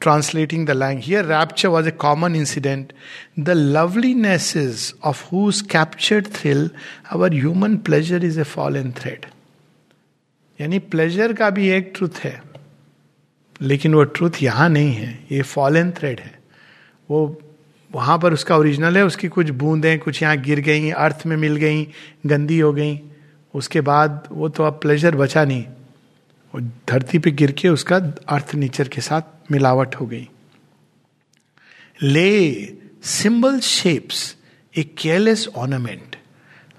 [0.00, 2.92] translating the lang here rapture was a common incident
[3.40, 6.70] the lovelinesses of whose captured thrill
[7.12, 9.26] our human pleasure is a fall in thread
[10.58, 12.40] यानी प्लेजर का भी एक ट्रूथ है,
[13.60, 16.38] लेकिन वो ट्रूथ यहाँ नहीं है, ये फॉल इन थ्रेड है।
[17.08, 17.40] वो
[17.90, 21.56] वहाँ पर उसका ओरिजिनल है, उसकी कुछ बूंदें, कुछ यहाँ गिर गई, अर्थ में मिल
[21.56, 21.86] गई,
[22.26, 23.00] गंदी हो गई,
[23.54, 25.64] उसके बाद वो तो अब प्लेजर बचा नहीं।
[26.60, 27.96] धरती पे गिर के उसका
[28.28, 30.28] अर्थ नेचर के साथ मिलावट हो गई।
[32.02, 32.54] ले,
[33.02, 34.36] symbol shapes,
[34.76, 36.16] a careless ornament.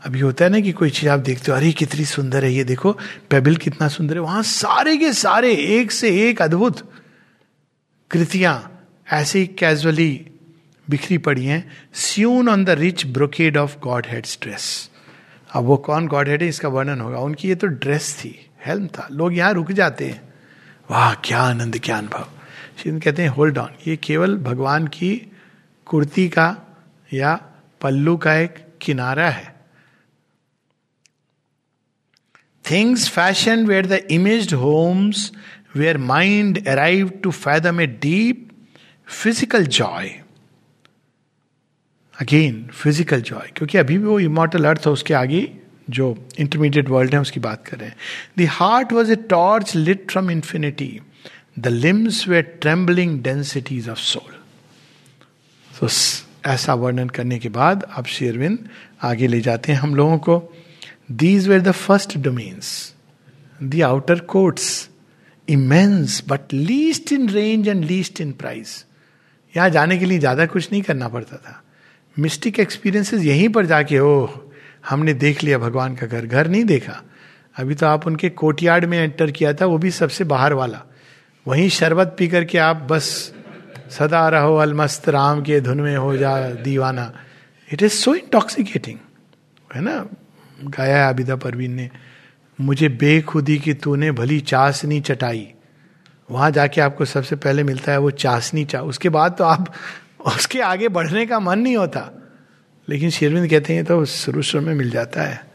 [0.05, 2.63] अभी होता है ना कि कोई चीज़ आप देखते हो, अरे कितनी सुंदर है, ये
[2.63, 2.91] देखो,
[3.29, 6.93] पेबिल कितना सुंदर है, वहाँ सारे के सारे एक से एक अद्भुत
[8.11, 10.25] कृतियाँ ऐसे ही कैजुअली
[10.89, 14.89] बिखरी पड़ी हैं। Sewn on the rich brocade of God head dress
[15.51, 16.47] अब वो कौन गॉड हेड है?
[16.47, 20.21] इसका वर्णन होगा। उनकी ये तो ड्रेस थी। हेल्म था। लोग यहाँ रुक जाते हैं।
[20.89, 22.27] वाह, क्या आनंद, क्या अनुभव।
[22.77, 25.15] शिव कहते हैं होल्ड ऑन ये केवल भगवान की
[25.87, 26.55] कुर्ती का
[27.09, 27.35] या
[27.81, 29.57] पल्लू का एक किनारा है।
[32.65, 35.31] Things fashion where the image homes
[35.75, 38.47] where mind arrive to fathom a deep
[39.07, 40.09] physical joy
[42.15, 45.41] again physical joy क्योंकि अभी भी वो इमोटल अर्थ है, उसके आगे
[45.89, 47.91] जो इंटरमीडिएट वर्ल्ड है, उसकी बात कर।
[48.37, 50.99] The heart was a torch lit from infinity
[51.59, 54.33] the limbs way trembling densities of soul
[55.71, 55.87] तो
[56.45, 58.67] ऐसा वर्णन करने के बाद अब शेरविंद
[59.03, 60.41] आगे ले जाते हैं हम लोगों को।
[61.13, 62.71] These were the first domains
[63.59, 64.89] the outer courts
[65.47, 68.83] immense but least in range and least in price
[69.53, 71.61] यहाँ जाने के लिए ज़्यादा कुछ नहीं करना पड़ता था।
[72.17, 74.39] मिस्टिक एक्सपीरियंसेस यहीं पर जाके, ओह
[74.89, 77.03] हमने देख लिया, भगवान का घर। घर नहीं देखा।
[77.57, 80.81] अभी तो आप उनके कोर्टयार्ड में एंटर किया था, वो भी सबसे बाहर वाला।
[81.47, 83.33] वहीं शरबत पी करके आप बस
[83.89, 87.13] सदा रहो अलमस्त राम के धुन में हो जा दीवाना।
[87.73, 88.99] इट इज़ सो इंटॉक्सिकेटिंग
[89.75, 90.05] है ना?
[90.63, 91.89] गाया है आबिदा परवीन ने।
[92.61, 95.51] मुझे बेखुदी की तूने भली चासनी चटाई।
[96.31, 99.73] वहाँ जाके आपको सबसे पहले मिलता है वो चासनी चा। उसके बाद तो आप,
[100.25, 102.28] उसके आगे बढ़ने का मन नहीं होता।
[102.89, 105.45] लेकिन शेरविंद कहते हैं तो शुरू शुरू में मिल जाता है।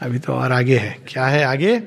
[0.00, 1.82] अभी तो और आगे है। क्या है आगे?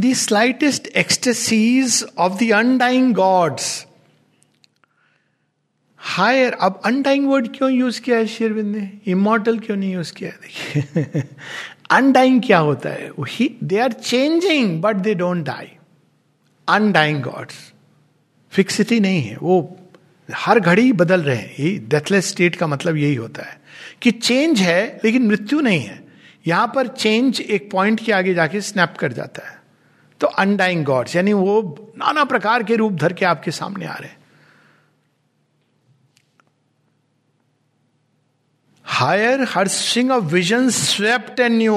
[0.00, 3.86] The slightest ecstasies of the undying gods
[5.96, 8.92] higher अब अनडाइंग वर्ड क्यों यूज़ किया है शेरविंद ने?
[9.06, 10.36] इमोटल क्यों नहीं यूज़ किया है?
[10.36, 11.24] देखिए
[11.90, 13.10] अनडाइंग क्या होता है?
[13.64, 15.68] They are changing but they don't die
[16.68, 17.72] undying gods
[18.50, 19.76] fixity नहीं है। वो
[20.36, 23.58] हर घड़ी बदल रहे हैं। ये डेथलेस स्टेट का मतलब यही होता है
[24.02, 25.98] कि चेंज है, लेकिन मृत्यु नहीं है।
[26.46, 29.58] यहाँ पर चेंज एक पॉइंट के आगे जाके स्नैप कर जाता है।
[30.20, 31.60] तो अनडाइंग गॉड्स यानी वो
[31.98, 34.18] नाना प्रकार के रूप धर के आपके सामने आ रहे हैं।
[38.84, 41.76] Higher her sing of vision swept and knew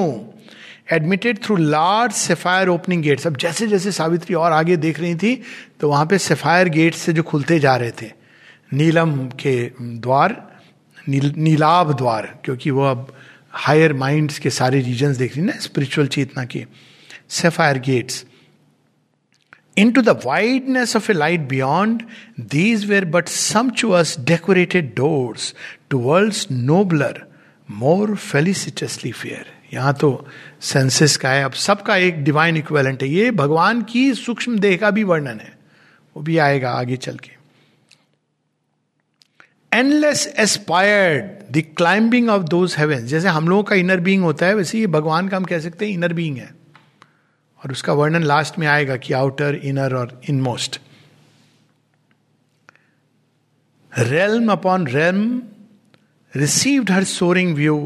[0.92, 5.40] admitted through large sapphire opening gates अब जैसे जैसे सावित्री और आगे देख रही थी
[5.80, 8.23] तो वहाँ पे सेफायर गेट से जो खुलते जा रहे थे
[8.74, 10.60] नीलम के द्वार
[11.08, 13.14] नील, नीलाभ द्वार क्योंकि वो अब
[13.50, 16.66] हायर माइंड्स के सारे रीजन देख रही ना स्पिरिचुअल चेतना के
[17.28, 18.24] sapphire gates
[19.92, 22.02] into the wideness of a light beyond
[22.40, 25.54] these were but sumptuous decorated doors
[25.90, 27.22] to world nobler
[27.70, 30.28] more felicitously fair यहाँ तो
[30.60, 34.90] सेंसेस का है अब सबका एक डिवाइन इक्वेलेंट है। ये भगवान की सूक्ष्म देह का
[34.90, 35.58] भी वर्णन है।
[36.16, 37.43] वो भी आएगा आगे चल के।
[39.74, 44.54] Endless aspired the climbing of those heaven जैसे हम लोगों का इनर बींग होता है,
[44.54, 46.50] वैसे ये भगवान का हम कह सकते हैं इनर बींग है।
[47.60, 50.80] और उसका वर्णन लास्ट में आएगा कि आउटर इनर और inmost
[53.92, 55.40] realm upon realm
[56.34, 57.76] received her soaring view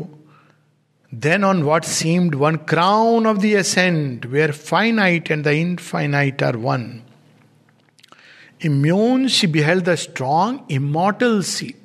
[1.13, 6.57] then on what seemed one crown of the ascent where finite and the infinite are
[6.57, 6.91] one
[8.65, 11.78] immune she beheld the strong immortal seat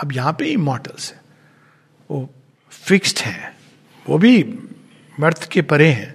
[0.00, 1.20] अब यहाँ पे immortals है।
[2.10, 2.28] वो
[2.72, 3.52] fixed है।
[4.06, 4.42] वो भी
[5.14, 6.14] मर्थ के परे हैं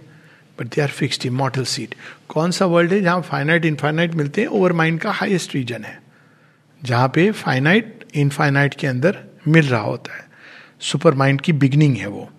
[0.58, 1.96] but they are fixed immortal seat
[2.30, 4.48] कौन सा वर्ल्ड है जहाँ फाइनाइट इनफाइनाइट मिलते हैं?
[4.48, 6.02] ओवर माइंड का हाइएस्ट रीजन है,
[6.82, 10.24] जहाँ पे फाइनाइट इनफाइनाइट के अंदर मिल रहा होता है।
[10.82, 12.30] सुपर माइंड की बिगनिंग है वो।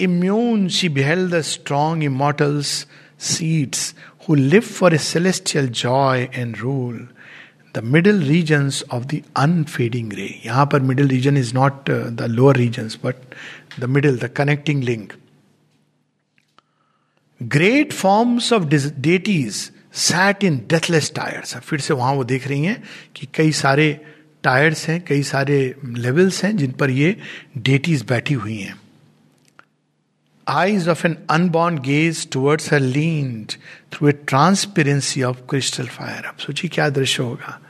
[0.00, 2.86] Immune she beheld the strong immortals
[3.20, 3.94] seats
[4.28, 7.08] who live for a celestial joy and rule
[7.74, 12.56] the middle regions of the unfading ray यहाँ पर middle region is not the lower
[12.56, 13.14] regions but
[13.80, 15.12] the middle the connecting link
[17.40, 22.82] great forms of deities sat in deathless tiers फिर से वहाँ वो देख रही हैं
[23.16, 24.06] कि कई सारे
[24.44, 27.16] टायर्स हैं, कई सारे लेवल्स हैं जिन पर ये
[27.58, 28.74] डेटीज बैठी हुई हैं।
[30.48, 33.44] Eyes of an unborn gaze towards her lean
[33.92, 37.60] through a transparency of crystal fire अब सोचिए क्या दृश्य होगा।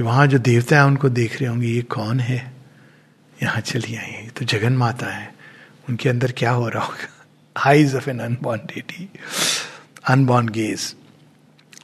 [0.00, 2.36] कि वहाँ जो देवता है उनको देख रहे होंगे, ये कौन है?
[3.42, 5.28] यहाँ चली आई तो जगन माता है।
[5.88, 7.08] उनके अंदर क्या हो रहा होगा?
[7.56, 9.08] Eyes of an unborn deity
[10.08, 10.94] unborn gaze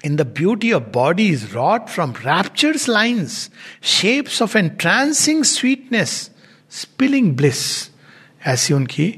[0.04, 3.50] in the beauty of body is wrought from raptures lines
[3.84, 6.30] shapes of an trancing sweetness
[6.72, 7.60] spilling bliss
[8.46, 9.12] ऐसी उनकी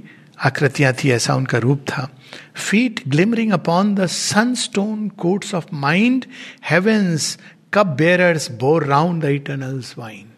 [0.44, 2.08] आकृतियाँ थी, ऐसा उनका रूप था।
[2.56, 6.24] Feet glimmering upon the sun stone courts of mind
[6.70, 7.38] heavens
[7.74, 10.28] cup bearers bore round the eternals wine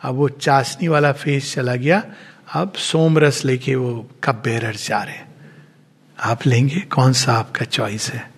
[0.00, 2.14] अब वो चाशनी वाला फेस चला गया।
[2.52, 5.16] अब सोमरस लेके वो कब बेरर्स जा रहे
[6.20, 6.80] आप लेंगे?
[6.80, 8.30] कौन सा आपका चॉइस है?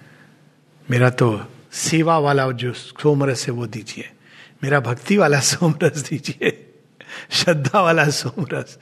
[0.90, 4.10] मेरा तो सेवा वाला जो सोमरस है वो दीजिए।
[4.62, 6.70] मेरा भक्ति वाला सोमरस दीजिए।
[7.30, 8.78] श्रद्धा वाला सोमरस।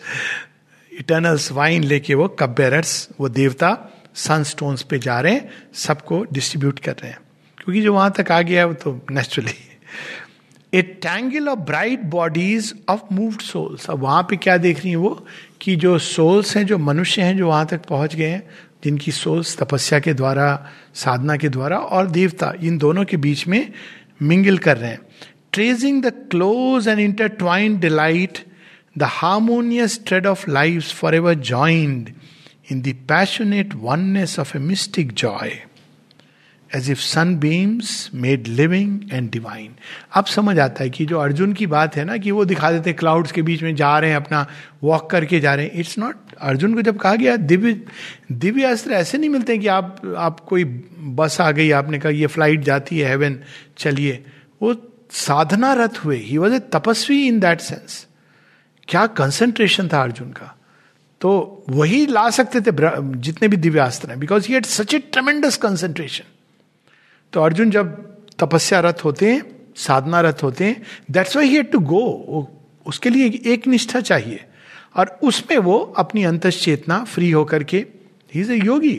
[0.93, 3.79] इटर्नल्स वाइन लेके वो कब्बेरर्स वो देवता
[4.15, 7.19] सनस्टोन्स पे जा रहे हैं, सबको डिस्ट्रीब्यूट कर रहे हैं।
[7.69, 9.53] क्योंकि जो वहाँ तक आ गया है वो तो naturally
[10.75, 14.97] a tangle of bright bodies of moved souls अब वहाँ पे क्या देख रही है
[14.97, 15.27] वो?
[15.61, 18.51] कि जो सोल्स हैं, जो मनुष्य हैं, जो वहाँ तक पहुँच गए हैं,
[18.85, 23.73] जिनकी सोल्स तपस्या के द्वारा, साधना के द्वारा और देवता, इन दोनों के बीच में
[24.23, 25.01] मिंगल कर रहे हैं।
[25.53, 28.39] Treasuring the close and intertwined delight
[28.99, 32.11] the harmonious trade of life for ever joined
[32.73, 35.63] in the passionate oneness of a mystic joy
[36.75, 36.99] as if
[37.39, 39.75] sunbeams made living and divine
[40.13, 42.91] अब समझ आता है कि जो अर्जुन की बात है ना, कि वो दिखा देते
[42.91, 44.47] हैं क्लाउड्स के बीच में जा रहे हैं, अपना
[44.83, 47.81] वॉक करके जा रहे हैं। इट्स नॉट अर्जुन को जब कहा गया, दिव्य
[48.33, 52.27] दिव्य अस्त्र ऐसे नहीं मिलते कि आप आप कोई बस आ गई, आपने कहा ये
[52.27, 53.39] फ़्लाइट जाती है हेवन
[53.79, 54.25] चलिए।
[54.63, 54.75] वो
[55.11, 58.07] साधना रथ हुए। ही वॉज़ ए तपस्वी इन दैट सेंस
[58.89, 60.55] क्या कंसेंट्रेशन था अर्जुन का?
[61.21, 62.73] तो वही ला सकते थे
[63.19, 66.25] जितने भी दिव्यास्त्र हैं because he had such a tremendous concentration
[67.33, 67.95] तो अर्जुन जब
[68.39, 69.43] तपस्या रथ होते हैं
[69.77, 72.03] साधना रथ होते हैं that's why he to go
[72.87, 74.45] उसके लिए एक निष्ठा चाहिए।
[74.97, 77.79] और उसमें वो अपनी अंत चेतना फ्री होकर के
[78.33, 78.97] ही इज़ ए योगी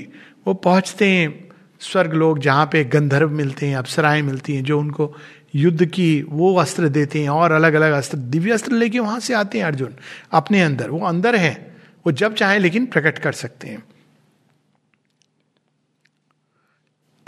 [0.47, 1.49] वो पहुँचते हैं
[1.81, 5.13] स्वर्ग लोग जहाँ पे गंधर्व मिलते हैं, अप्सराएँ मिलती हैं, जो उनको
[5.55, 9.33] युद्ध की वो अस्त्र देते हैं और अलग अलग अस्त्र, दिव्य अस्त्र लेके वहाँ से
[9.33, 9.93] आते हैं अर्जुन,
[10.31, 13.83] अपने अंदर। वो अंदर है, वो जब चाहे लेकिन प्रकट कर सकते हैं।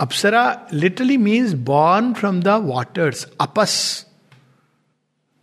[0.00, 4.06] apsara literally means born from the waters apas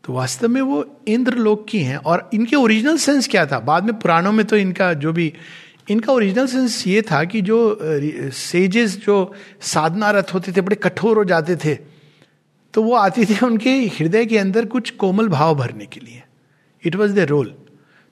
[0.03, 3.59] तो वास्तव में वो इंद्रलोक की हैं और इनके ओरिजिनल सेंस क्या था?
[3.59, 5.33] बाद में पुराणों में तो इनका जो भी
[5.89, 7.79] इनका ओरिजिनल सेंस ये था कि जो
[8.31, 11.99] सेजेस जो साधना रथ होते थे बड़े कठोर हो जाते थे
[12.73, 16.23] तो वो आती थी उनके हृदय के अंदर कुछ कोमल भाव भरने के लिए।
[16.83, 17.53] इट वॉज़ द रोल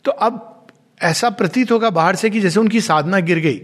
[0.06, 0.67] तो अब
[1.01, 3.58] ऐसा प्रतीत होगा बाहर से कि जैसे उनकी साधना गिर गई।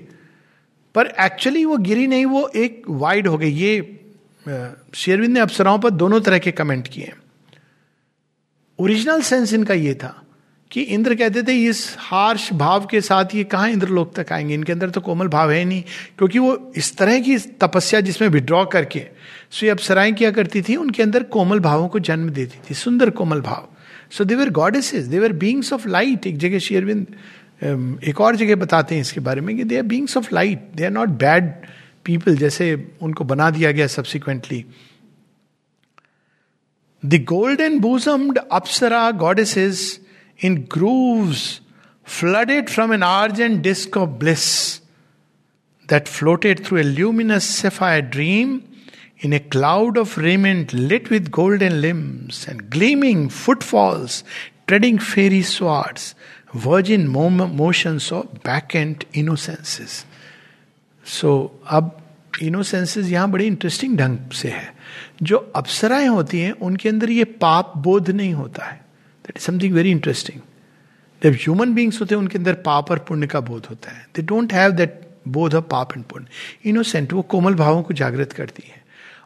[0.95, 3.99] पर एक्चुअली वो गिरी नहीं, वो एक वाइड हो गई। ये
[4.95, 7.13] शेरविंद ने अप्सराओं पर दोनों तरह के कमेंट किए
[8.79, 10.19] ओरिजिनल सेंस इनका ये था
[10.71, 14.53] कि इंद्र कहते थे, इस हार्श भाव के साथ ये कहाँ इंद्रलोक तक आएँगे?
[14.53, 15.83] इनके अंदर तो कोमल भाव है नहीं।
[16.17, 19.05] क्योंकि वो इस तरह की तपस्या जिसमें विड्रॉ करके
[19.51, 23.09] सो ये अप्सराएँ किया करती थी, उनके अंदर कोमल भावों को जन्म देती थी, सुंदर
[23.09, 23.69] कोमल भाव।
[24.13, 28.95] So they were goddesses they were beings of light एक जगह शेयरविंद um, एक और जगह बताते
[28.95, 31.51] हैं इसके बारे में कि they are beings of light they are not bad
[32.05, 34.63] people जैसे उनको बना दिया गया subsequently
[37.03, 39.99] the golden bosomed apsara goddesses
[40.39, 41.43] in groves
[42.05, 44.81] flooded from an argent disk of bliss
[45.89, 48.61] that floated through a luminous sapphire dream
[49.25, 54.23] in a cloud of raiment lit with golden limbs and gleaming footfalls,
[54.71, 56.15] treading fairy swords,
[56.65, 57.07] virgin
[57.59, 58.23] motions of
[58.75, 60.05] end innocences.
[61.21, 61.99] So, अब
[62.41, 64.75] innocences यहाँ बड़े interesting ढंग से है।
[65.23, 68.85] जो अप्सराएँ होती हैं उनके अंदर ये पाप बोध नहीं होता है।
[69.25, 70.41] That is something very interesting
[71.23, 74.21] जब ह्यूमन बींग्स होते हैं उनके अंदर पाप और पुण्य का बोध होता है। दे
[74.21, 76.25] डोंट हैव दैट बोध ऑफ़ पाप एंड पुण्य।
[76.69, 78.82] इनोसेंट वो कोमल भावों को जागृत करती है।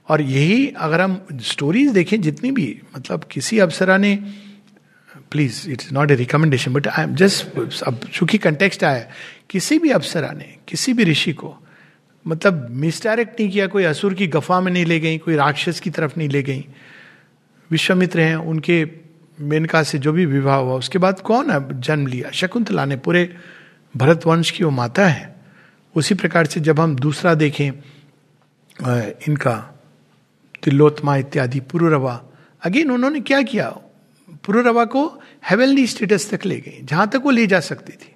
[0.08, 4.16] और यही अगर हम स्टोरीज देखें, जितनी भी मतलब किसी अप्सरा ने
[5.32, 9.08] please it's not a recommendation but I am just अब चूँकि कंटेक्स्ट आया,
[9.50, 11.56] किसी भी अप्सरा ने, किसी भी ऋषि को
[12.26, 15.90] मतलब मिसडायरेक्ट नहीं किया, कोई असुर की गफा में नहीं ले गई, कोई राक्षस की
[15.90, 16.66] तरफ़ नहीं ले गई,
[17.72, 18.86] विश्वामित्र हैं, उनके
[19.38, 22.32] मेनका से जो भी विवाह हुआ, उसके बाद कौन है जन्म लिया?
[22.32, 23.30] शकुंतला ने, पूरे
[23.96, 25.36] भरतवंश की वो माता है।
[25.96, 27.70] उसी प्रकार से जब हम दूसरा देखें
[29.28, 29.77] इनका
[30.64, 32.22] तिलोत्मा इत्यादि, पुरुरवा।
[32.64, 33.70] अगेन उन्होंने क्या किया?
[34.46, 35.06] पुरुरवा को
[35.50, 38.14] हेवनली स्टेटस तक ले गई, जहाँ तक वो ले जा सकती थी।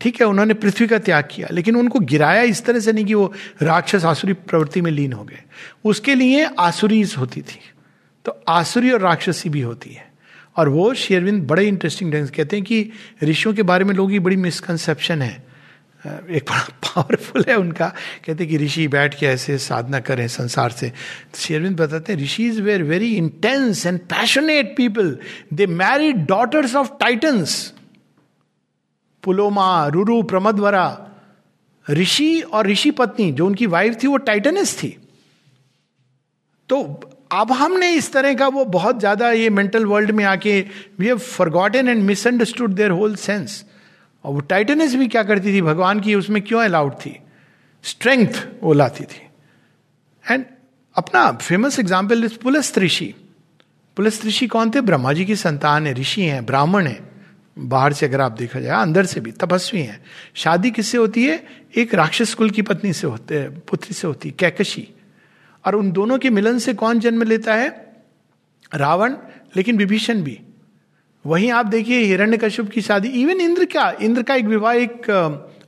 [0.00, 3.14] ठीक है, उन्होंने पृथ्वी का त्याग किया, लेकिन उनको गिराया इस तरह से नहीं कि
[3.14, 5.42] वो राक्षस आसुरी प्रवृत्ति में लीन हो गए।
[5.84, 7.60] उसके लिए आसुरीज होती थी
[8.24, 10.04] तो आसुरी और राक्षसी भी होती है।
[10.56, 12.90] और वो शेरविंद बड़े इंटरेस्टिंग ढंग कहते हैं कि
[13.22, 15.46] ऋषियों के बारे में लोगों की बड़ी मिसकंसेप्शन है।
[16.30, 17.88] एक बड़ा पावरफुल है उनका।
[18.26, 20.92] कहते कि ऋषि बैठ के ऐसे साधना करें संसार से।
[21.34, 25.16] शेरविंद बताते हैं rishi is were very intense and passionate people
[25.52, 27.72] they married daughters of titans
[29.24, 30.86] Puloma Ruru Pramadvara
[31.86, 34.96] rishi और ऋषि पत्नी, जो उनकी वाइफ थी, वो टाइटनिस थी।
[36.68, 36.82] तो
[37.32, 40.60] अब हमने इस तरह का वो बहुत ज़्यादा ये मेंटल वर्ल्ड में आके
[40.98, 43.64] we have forgotten and misunderstood their whole sense
[44.26, 45.62] और वो टाइटनेस भी क्या करती थी?
[45.62, 47.20] भगवान की उसमें क्यों अलाउड थी?
[47.82, 49.26] स्ट्रेंथ वो लाती थी।
[50.30, 50.44] एंड
[50.96, 53.14] अपना फ़ेमस एग्ज़ाम्पल इज़ पुलस ऋषि
[53.96, 54.80] पुलस ऋषि कौन थे?
[54.80, 57.10] ब्रह्मा जी की संतान है, ऋषि हैं, ब्राह्मण हैं।
[57.58, 60.04] बाहर से अगर आप देखा जाए, अंदर से भी तपस्वी हैं।
[60.34, 61.46] शादी किससे होती है?
[61.76, 64.88] एक राक्षस कुल की पत्नी से होते पुत्री से होती है, कैकशी।
[65.66, 67.96] और उन दोनों के मिलन से कौन जन्म लेता है?
[68.74, 69.14] रावण,
[69.56, 70.40] लेकिन विभीषण भी।
[71.26, 75.10] वहीं आप देखिए हिरण्य कश्यप की शादी इवन इंद्र का इंद्र का एक विवाह, एक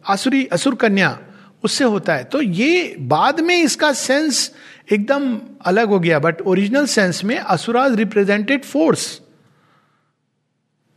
[0.07, 1.19] आसुरी, असुर कन्या,
[1.65, 4.51] उससे होता है। तो ये बाद में इसका सेंस
[4.93, 9.21] एकदम अलग हो गया बट ओरिजिनल सेंस में asuras represented force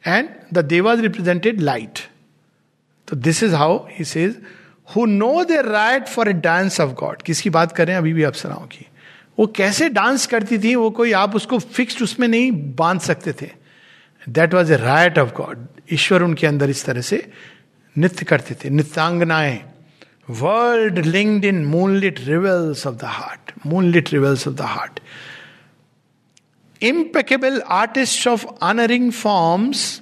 [0.04, 2.00] and the devas represented light
[3.08, 4.38] तो this is how he says
[4.96, 8.66] who know the rite for a dance of God किसकी बात करें अभी भी अप्सराओं
[8.68, 8.86] की?
[9.40, 13.61] वो कैसे डांस करती थी, वो कोई आप उसको फिक्स्ड उसमें नहीं बाँध सकते थे।
[14.30, 17.32] That was a rite of God ईश्वर उनके अंदर इस तरह से
[17.98, 19.60] नृत्य करते थे नृत्यांगनाएँ
[20.30, 25.00] world linked in moonlit revels of the heart moonlit revels of the heart
[26.82, 30.02] impeccable artists of honoring forms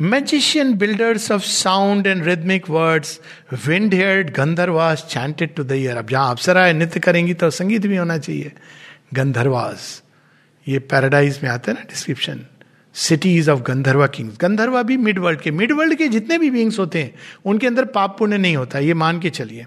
[0.00, 3.20] magician builders of sound and rhythmic words
[3.52, 5.96] wind haired Gandharvas chanted to the ear.
[5.96, 8.52] अब जहाँ अप्सरा नृत्य करेंगी तो संगीत भी होना चाहिए।
[9.14, 10.02] गंधर्वास
[10.68, 12.44] ये पैराडाइज में आता है ना description
[12.94, 16.78] cities of Gandharva kings Gandharva भी मिड वर्ल्ड के मिड वर्ल्ड के जितने भी बींग्स
[16.78, 17.14] होते हैं,
[17.44, 19.66] उनके अंदर पाप पुण्य नहीं होता, ये मान के चलिए।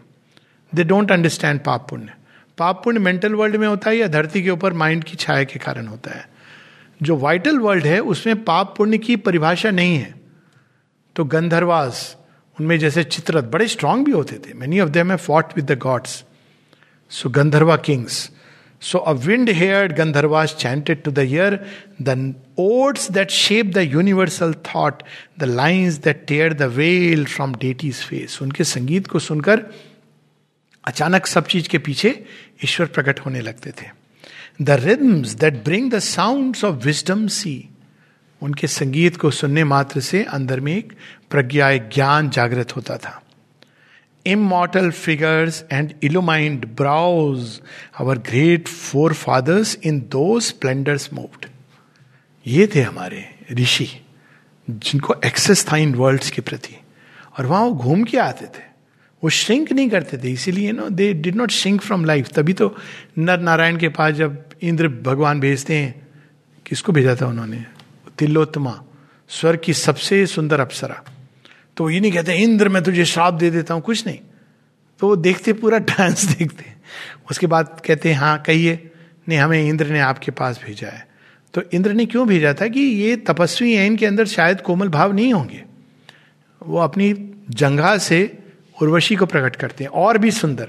[0.75, 2.13] दे डोंट अंडरस्टैंड पाप पुण्य।
[2.57, 5.59] पाप पुण्य मेंटल वर्ल्ड में होता है या धरती के ऊपर माइंड की छाया के
[5.59, 6.29] कारण होता है।
[7.01, 10.15] जो वाइटल वर्ल्ड है, उसमें पाप पुण्य की परिभाषा नहीं है।
[11.15, 12.17] तो गंधर्वास
[12.59, 15.77] उनमें जैसे चित्रत बड़े स्ट्रांग भी होते थे। Many of them have fought with the
[15.77, 16.23] gods
[17.09, 18.31] so Gandharva kings
[18.81, 21.59] so a wind haired Gandharvas chanted to the ear
[22.01, 25.03] the odes that shape the universal thought
[25.39, 29.65] the lines that tear the veil from deities face उनके संगीत को सुनकर
[30.85, 32.25] अचानक सब चीज़ के पीछे
[32.63, 33.85] ईश्वर प्रकट होने लगते थे।
[34.61, 37.69] The rhythms that bring the sound of wisdom sea
[38.41, 40.93] उनके संगीत को सुनने मात्र से अंदर में एक
[41.29, 43.21] प्रज्ञा, एक ज्ञान जागृत होता था।
[44.91, 47.61] Figures and illumined brows
[47.99, 48.67] our great
[49.13, 51.45] forefathers in those splendours moved
[52.47, 53.87] ये थे हमारे ऋषि,
[54.69, 56.75] जिनको एक्सेस था इन वर्ल्ड्स के प्रति।
[57.39, 58.63] और वहाँ वो घूम के आते थे।
[59.23, 62.75] वो श्रिंक नहीं करते थे, इसीलिए no they did not shrink from life तभी तो
[63.17, 66.07] नर नारायण के पास जब इंद्र भगवान भेजते हैं,
[66.65, 67.65] किसको भेजा था उन्होंने?
[68.17, 68.83] तिलोत्तमा,
[69.29, 71.03] स्वर की सबसे सुंदर अप्सरा।
[71.77, 74.19] तो ये नहीं कहते, इंद्र, मैं तुझे श्राप दे देता हूँ। कुछ नहीं।
[74.99, 76.65] तो वो देखते, पूरा डांस देखते
[77.31, 78.91] उसके बाद कहते हैं हाँ कहिए,
[79.29, 81.07] नहीं, हमें इंद्र ने आपके पास भेजा है।
[81.53, 85.11] तो इंद्र ने क्यों भेजा था कि ये तपस्वी हैं, इनके अंदर शायद कोमल भाव
[85.11, 85.63] नहीं होंगे।
[86.63, 88.39] वो अपनी जंगा से
[88.81, 90.65] उर्वशी को प्रकट करते हैं, और भी सुंदर।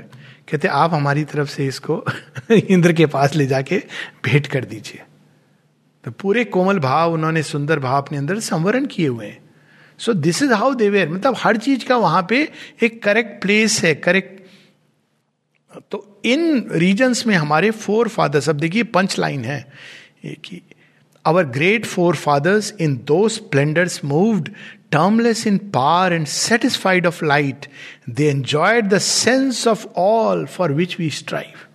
[0.51, 2.05] कहते, आप हमारी तरफ़ से इसको
[2.51, 3.83] इंद्र के पास ले जाके
[4.25, 5.03] भेंट कर दीजिए।
[6.05, 9.52] तो पूरे कोमल भाव, उन्होंने सुंदर भाव अपने अंदर संवरण किए हुए हैं।
[9.99, 12.49] So this is how they were मतलब हर चीज़ का वहाँ पे
[12.83, 14.41] एक करेक्ट प्लेस है करेक्ट
[15.91, 19.65] तो इन रीजन्स में हमारे फोर फादर्स अब देखिए पंच लाइन है
[20.45, 20.61] कि
[21.25, 21.87] our great
[22.17, 24.51] forefathers in those splendours moved
[24.93, 27.69] termless in power and satisfied of light,
[28.07, 31.69] they enjoyed the sense of all for which we strive.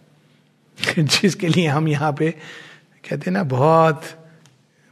[0.97, 4.03] जिसके लिए हम यहाँ पे कहते हैं ना बहुत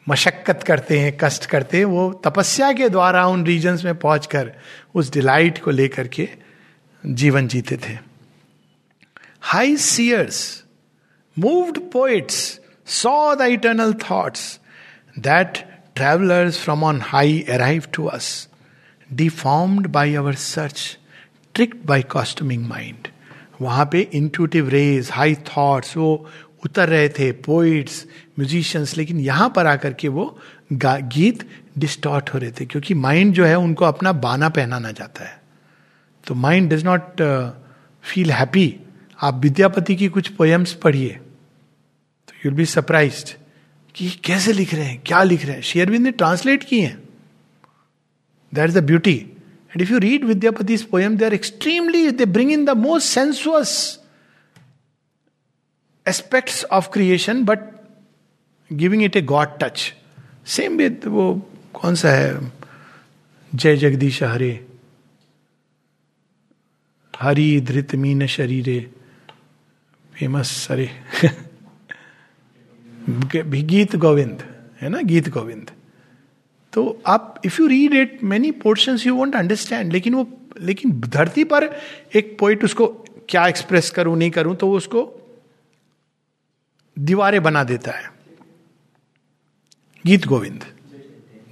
[0.09, 4.51] मशक्कत करते हैं कष्ट करते हैं वो तपस्या के द्वारा उन रीजन्स में पहुंचकर
[4.95, 6.27] उस डिलाइट को लेकर के
[7.03, 7.97] जीवन जीते थे
[9.41, 10.41] high seers
[11.37, 14.59] moved poets saw the eternal thoughts
[15.19, 15.63] that
[15.95, 18.47] travelers from on high arrive to us,
[19.09, 20.97] deformed by our search,
[21.55, 23.07] tricked by costuming mind.
[23.61, 26.09] वहाँ पे इंट्यूटिव रेज हाई थॉट्स वो
[26.65, 28.05] उतर रहे थे पोइट्स
[28.39, 30.25] म्यूजिशियंस लेकिन यहाँ पर आकर के वो
[30.73, 31.47] गीत
[31.77, 35.41] डिस्टॉर्ट हो रहे थे, क्योंकि माइंड जो है, उनको अपना बाना पहनाना जाता है।
[36.23, 37.21] तो mind does not
[38.03, 38.73] feel happy
[39.19, 43.23] आप विद्यापति की कुछ पोएम्स पढ़िए तो यूल बी सरप्राइज़
[43.95, 46.97] कि कैसे लिख रहे हैं, क्या लिख रहे हैं। शेयरविंद ने ट्रांसलेट किए हैं।
[48.53, 49.15] That is the beauty
[49.71, 53.71] and if you read Vidyapati poem they are extremely they bring in the most sensuous
[56.07, 57.59] aspects of creation but
[58.73, 59.93] giving it a god touch
[60.45, 62.51] same with वो कौन सा है?
[63.55, 64.67] जय जगदीश हरे।
[67.15, 68.91] हरि धृत मीन शरीरे।
[70.15, 70.89] फ़ेमस अरे
[73.63, 74.43] गीत गोविंद,
[74.81, 75.01] है ना?
[75.01, 75.71] गीत गोविंद।
[76.73, 80.29] तो आप if you read it many portion you won't understand लेकिन वो,
[80.61, 81.63] लेकिन धरती पर
[82.15, 82.87] एक पोइट उसको
[83.29, 85.24] क्या एक्सप्रेस करूँ, नहीं करूँ तो वो उसको
[86.99, 88.11] दीवारें बना देता है।
[90.05, 90.65] गीत गोविंद।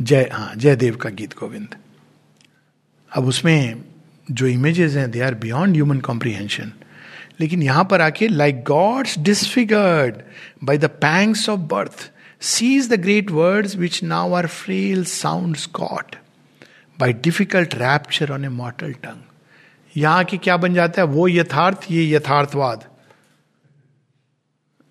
[0.02, 1.76] जय हाँ जयदेव का गीत गोविंद।
[3.12, 3.84] अब उसमें
[4.32, 6.72] जो इमेजेस हैं they are beyond human comprehension
[7.40, 10.16] लेकिन यहाँ पर आके like gods disfigured
[10.64, 16.16] by the pangs of birth cease the great words which now are frail sound caught
[17.00, 19.22] by difficult rapture on a mortal tongue
[19.98, 21.08] यहाँ के क्या बन जाता है?
[21.08, 22.93] वो यथार्थ, ये यथार्थवाद।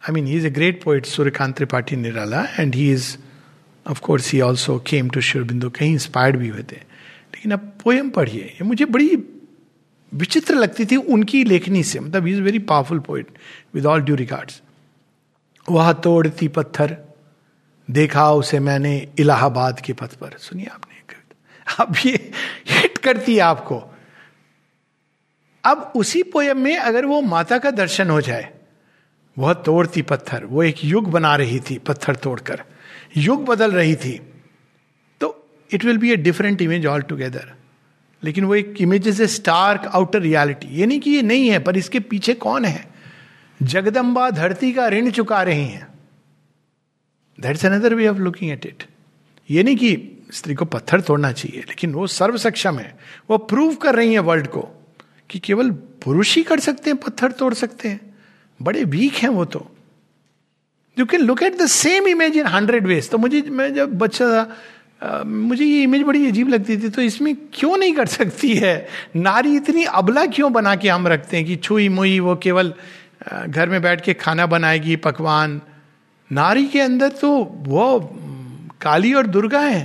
[0.03, 3.17] I mean he is a great poet Suryakant Tripathi Nirala and he is
[3.87, 8.43] of course he also came to शिवबिंदु कहीं इंस्पायर्ड भी हुए थे। लेकिन अब पोएम पढ़िए,
[8.43, 9.17] ये मुझे बड़ी
[10.13, 13.39] विचित्र लगती थी उनकी लेखनी से। मतलब is very powerful poet
[13.75, 14.61] with all due regards
[15.67, 16.97] वह तोड़ती पत्थर,
[17.89, 20.91] देखा उसे मैंने इलाहाबाद के पथ पर। सुनिए आपने
[21.81, 22.17] अब ये
[22.69, 23.77] हिट करती है आपको।
[25.65, 28.49] अब उसी पोयम में अगर वो माता का दर्शन हो जाए
[29.37, 32.62] वह तोड़ती पत्थर। वो एक युग बना रही थी पत्थर तोड़कर।
[33.16, 34.20] युग बदल रही थी।
[35.20, 37.53] तो it will be a different image all together
[38.22, 41.59] लेकिन वो एक image is a stark outer reality ये नहीं कि ये नहीं है,
[41.59, 42.87] पर इसके पीछे कौन है?
[43.62, 45.87] जगदम्बा धरती का ऋण चुका रही हैं।
[47.41, 48.85] That's another way of looking at it
[49.51, 52.99] ये नहीं कि स्त्री को पत्थर तोड़ना चाहिए, लेकिन वो सर्व सक्षम है।
[53.30, 54.62] वो प्रूव कर रही है वर्ल्ड को
[55.30, 58.12] कि केवल पुरुष ही कर सकते हैं, पत्थर तोड़ सकते हैं।
[58.63, 59.67] बड़े वीक हैं वो तो।
[60.97, 64.27] You can look at the same image in hundred ways तो मुझे, मैं जब बच्चा
[64.27, 68.89] था मुझे ये इमेज बड़ी अजीब लगती थी तो इसमें क्यों नहीं कर सकती है?
[69.17, 72.73] नारी इतनी अबला क्यों बना के हम रखते हैं कि छुई मुई वो केवल
[73.49, 75.61] घर में बैठ के खाना बनाएगी, पकवान।
[76.31, 77.33] नारी के अंदर तो
[77.63, 77.99] वो,
[78.81, 79.83] काली और दुर्गा है।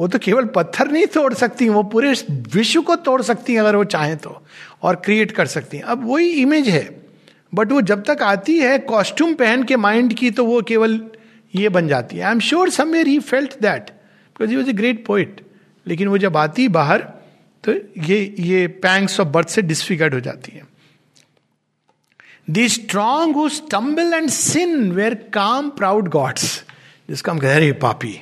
[0.00, 2.12] वो तो केवल पत्थर नहीं तोड़ सकती, वो पूरे
[2.54, 4.40] विश्व को तोड़ सकती हैं अगर वो चाहें तो
[4.82, 6.84] और क्रिएट कर सकती हैं। अब वही इमेज है।
[7.56, 11.00] बट वो जब तक आती है कॉस्ट्यूम पहन के माइंड की तो वो केवल
[11.54, 14.72] ये बन जाती है। I am sure somewhere he felt that because he was a
[14.72, 15.40] great poet
[15.86, 17.02] लेकिन वो जब आती बाहर
[17.64, 20.62] तो ये ये पैंग्स ऑफ़ बर्थ से डिसफिगर्ड हो जाती है।
[22.50, 26.64] The strong who stumble and sin were calm proud gods
[27.08, 28.20] जिसका हम कह रहे पापी।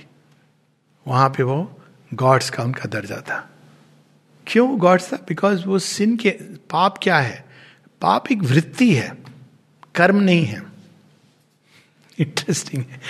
[1.07, 1.80] वहाँ पे वो
[2.14, 3.51] गॉड्स का उनका दर्जा था।
[4.47, 5.16] क्यों गॉड्स था?
[5.28, 6.30] बिकॉज़ वो सिन के,
[6.70, 7.45] पाप क्या है?
[8.03, 9.23] पाप एक वृत्ति है।
[9.95, 10.62] कर्म नहीं है।
[12.18, 13.01] इंटरेस्टिंग है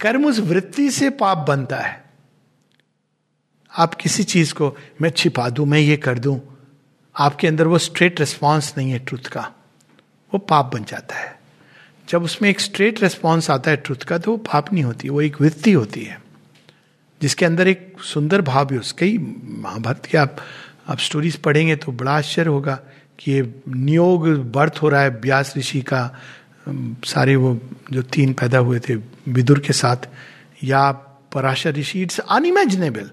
[0.00, 2.04] कर्म उस वृत्ति से पाप बनता है।
[3.78, 6.40] आप किसी चीज़ को, मैं छिपा दूँ, मैं ये कर दूँ,
[7.16, 9.52] आपके अंदर वो स्ट्रेट रिस्पॉन्स नहीं है ट्रुथ का।
[10.34, 11.40] वो पाप बन जाता है।
[12.08, 15.20] जब उसमें एक स्ट्रेट रिस्पॉन्स आता है ट्रुथ का तो वो पाप नहीं होती, वो
[15.22, 16.22] एक वृत्ति होती है।
[17.22, 20.36] जिसके अंदर एक सुंदर भाव भी उसके महाभारत के आप
[20.88, 22.80] आप स्टोरीज पढ़ेंगे तो बड़ा आश्चर्य होगा।
[23.22, 26.02] कि ये नियोग बर्थ हो रहा है व्यास ऋषि का
[27.04, 27.58] सारे वो
[27.92, 28.94] जो तीन पैदा हुए थे
[29.28, 30.08] विदुर के साथ,
[30.64, 30.90] या
[31.34, 33.10] पराशर ऋषि इट्स अनइमेजिनेबल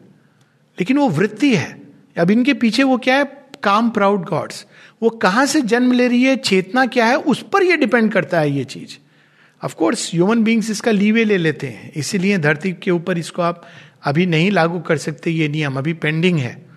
[0.78, 1.82] लेकिन वो वृत्ति है।
[2.18, 3.24] अब इनके पीछे वो क्या है?
[3.64, 4.66] काम प्राउड गॉड्स
[5.02, 6.36] वो कहाँ से जन्म ले रही है?
[6.36, 7.16] चेतना क्या है?
[7.16, 8.98] उस पर ये डिपेंड करता है ये चीज़।
[9.62, 13.66] ऑफकोर्स ह्यूमन बींग्स इसका लीवे ले लेते हैं। इसीलिए धरती के ऊपर इसको आप
[14.04, 16.69] अभी नहीं लागू कर सकते, ये नियम अभी पेंडिंग है।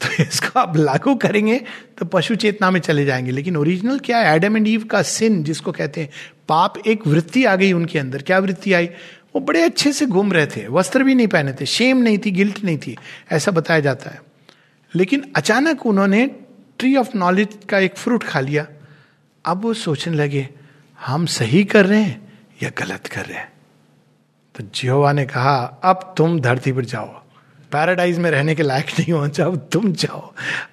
[0.00, 1.60] तो इसको आप लागू करेंगे
[1.98, 4.36] तो पशु चेतना में चले जाएँगे। लेकिन ओरिजिनल क्या है?
[4.36, 6.10] एडम एंड ईव का सिन जिसको कहते हैं,
[6.48, 8.86] पाप एक वृत्ति आ गई उनके अंदर। क्या वृत्ति आई?
[9.34, 12.30] वो बड़े अच्छे से घूम रहे थे, वस्त्र भी नहीं पहने थे शेम नहीं थी
[12.30, 12.96] गिल्ट नहीं थी,
[13.32, 14.22] ऐसा बताया जाता है।
[14.94, 16.30] लेकिन अचानक उन्होंने
[16.78, 18.66] ट्री ऑफ़ नॉलेज का एक फ्रूट खा लिया।
[19.44, 20.48] अब वो सोचने लगे,
[21.06, 22.32] हम सही कर रहे हैं
[22.62, 23.52] या गलत कर रहे हैं?
[24.54, 27.22] तो जिहोवा ने कहा, अब तुम धरती पर जाओ।
[27.72, 30.32] पैराडाइज में रहने के लायक नहीं हो अब तुम जाओ।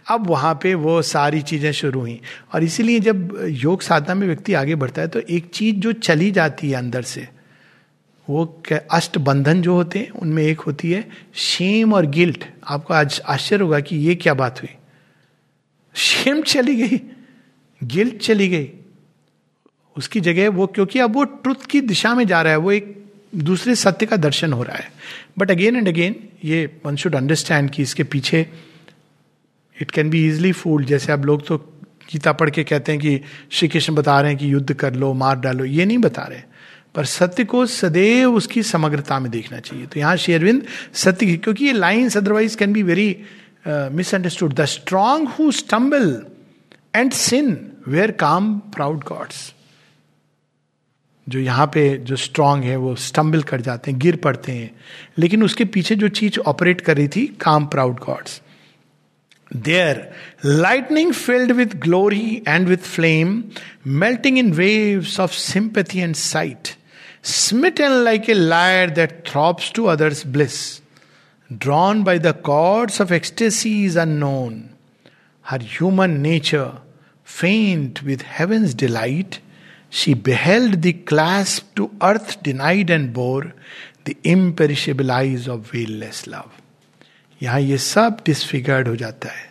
[0.09, 2.19] अब वहाँ पे वो सारी चीज़ें शुरू हुई।
[2.53, 6.31] और इसीलिए जब योग साधना में व्यक्ति आगे बढ़ता है तो एक चीज़ जो चली
[6.31, 7.27] जाती है अंदर से,
[8.27, 13.21] वो अष्ट बंधन जो होते हैं, उनमें एक होती है शेम और गिल्ट आपको आज
[13.27, 14.75] आश्चर्य होगा कि ये क्या बात हुई।
[15.95, 16.99] शेम चली गई
[17.81, 18.69] गिल्ट चली गई।
[19.95, 23.04] उसकी जगह वो, क्योंकि अब वो ट्रुथ की दिशा में जा रहा है, वो एक
[23.35, 24.91] दूसरे सत्य का दर्शन हो रहा है।
[25.39, 28.45] बट अगेन एंड अगेन ये वन शुड अंडरस्टैंड कि इसके पीछे
[29.77, 31.57] it can be easily fooled जैसे आप लोग तो
[32.11, 33.19] गीता पढ़ के कहते हैं कि
[33.51, 36.41] श्री कृष्ण बता रहे हैं कि युद्ध कर लो, मार डालो, ये नहीं बता रहे।
[36.95, 40.61] पर सत्य को सदैव उसकी समग्रता में देखना चाहिए। तो यहाँ शेरविंद
[40.93, 43.09] सत्य क्योंकि ये lines otherwise can be very
[43.67, 46.25] misunderstood the strong who stumble
[46.95, 47.57] and sin
[47.87, 49.53] were calm proud gods
[51.27, 54.71] जो यहाँ पे जो स्ट्रांग है, वो स्टम्बल कर जाते हैं, गिर पड़ते हैं।
[55.17, 58.41] लेकिन उसके पीछे जो चीज़ ऑपरेट कर रही थी calm proud gods
[59.51, 60.09] their
[60.45, 63.43] lightning filled with glory and with flame
[63.87, 66.69] melting in wave of sympathy and sight
[67.23, 70.57] smit and like a lyre that throbs to others bliss
[71.49, 74.63] drawn by the chords of ecstasies unknown
[75.45, 76.69] her human nature
[77.25, 79.35] faint with heavens delight
[79.89, 83.53] she beheld the clasp to earth denied and bore
[84.05, 86.51] the imperishable eyes of veilless love.
[87.41, 89.47] यहाँ ये सब disfigured हो जाता है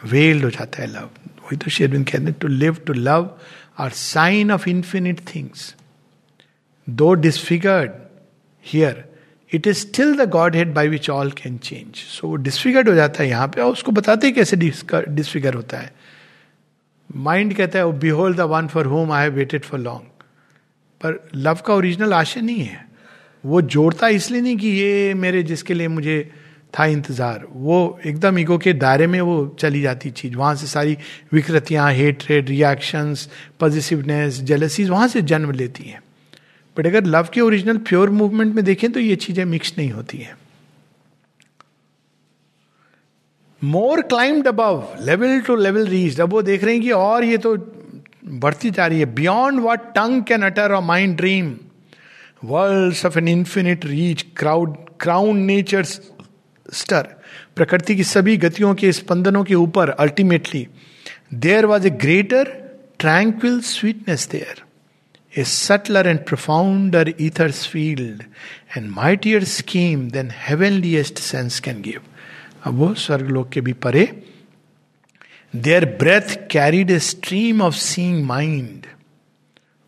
[0.00, 1.08] weld हो जाता है love
[1.44, 3.30] वही तो शेरविन कहते हैं to live to love
[3.78, 5.74] are sign of infinite things
[6.88, 7.90] though disfigured
[8.64, 9.04] here
[9.54, 13.22] it is still the godhead by which all can change so वो डिसफिगर्ड हो जाता
[13.22, 15.92] है यहाँ पे, और उसको बताते कैसे डिसफिगर होता है।
[17.10, 20.24] माइंड कहता है behold the one for whom I have waited for long
[21.00, 22.84] पर लव का ओरिजिनल आशय नहीं है।
[23.44, 26.18] वो जोड़ता इसलिए नहीं कि ये मेरे जिसके लिए मुझे
[26.78, 30.96] था इंतज़ार। वो एकदम ईगो के दायरे में वो चली जाती चीज़। वहाँ से सारी
[31.32, 33.28] विकृतियाँ हेटरेड रिएक्शंस
[33.60, 36.00] पॉजिटिवनेस जेलसीज वहाँ से जन्म लेती हैं।
[36.76, 40.18] बट अगर लव के ओरिजिनल प्योर मूवमेंट में देखें तो ये चीज़ें मिक्स नहीं होती
[40.18, 40.36] हैं।
[43.62, 47.38] More climbed above level to level reach अब वो देख रहे हैं कि और ये
[47.38, 47.56] तो
[48.42, 49.06] बढ़ती जा रही है.
[49.14, 51.54] Beyond what tongue can utter or mind dream
[52.44, 57.08] world of an infinite reach crowd crown nature stir
[57.56, 60.66] प्रकृति की सभी गतियों के स्पंदनों के ऊपर ultimately
[61.34, 62.52] there was a greater
[62.98, 64.62] tranquil sweetness there
[65.40, 68.22] a subtler and profounder ether's field
[68.76, 72.04] and mightier scheme then heavenliest sense can give.
[72.66, 74.04] अब वो स्वर्गलोक के भी परे
[75.54, 78.86] there breath carried a stream of seeing mind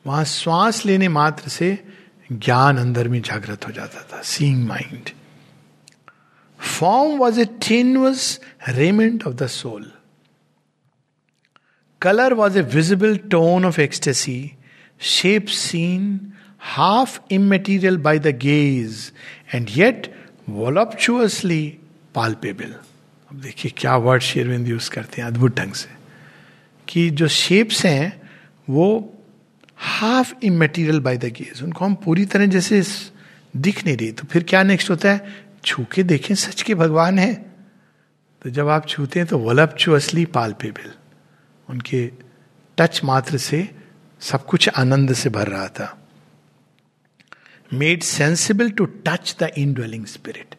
[0.05, 1.79] वहाँ श्वास लेने मात्र से
[2.33, 5.11] ज्ञान अंदर में जागृत हो जाता था seeing mind
[6.61, 9.91] form was a tenuous raiment of the soul
[12.03, 14.41] colour was a visible tone of ecstasy
[15.01, 16.05] shape seen
[16.61, 19.12] half immaterial by the gaze,
[19.53, 20.09] and yet
[20.49, 21.79] voluptuously
[22.17, 22.73] palpable.
[23.31, 25.89] अब देखिए क्या वर्ड शेरविंद यूज़ करते हैं अद्भुत ढंग से।
[26.89, 28.31] कि जो शेप्स हैं,
[28.71, 29.15] वो
[29.77, 32.83] half immaterial by the gaze उनको हम पूरी तरह जैसे
[33.57, 35.47] दिख नहीं रही। तो फिर क्या नेक्स्ट होता है?
[35.65, 37.35] छू के देखें, सच के भगवान है।
[38.43, 40.93] तो जब आप छूते हैं तो वलपचुअसली पाल्पेबल
[41.71, 42.11] उनके
[42.79, 43.69] टच मात्र से
[44.21, 46.09] सब कुछ आनंद से भर रहा था।
[47.75, 49.43] Made sensible to touch the
[49.75, 50.55] indwelling spirit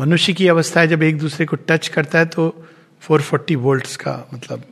[0.00, 2.68] मनुष्य की अवस्था है जब एक दूसरे को टच करता है तो
[3.10, 4.64] 440 वोल्ट्स का मतलब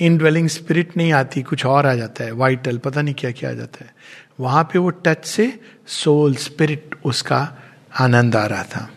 [0.00, 3.50] इन ड्वेलिंग स्पिरिट नहीं आती कुछ और आ जाता है वाइटल पता नहीं क्या क्या
[3.50, 3.94] आ जाता है।
[4.40, 7.56] वहाँ पे वो टच से सोल स्पिरिट उसका
[8.00, 8.90] आनंद आ रहा था।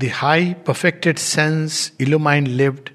[0.00, 2.88] The high perfected sense illumined lived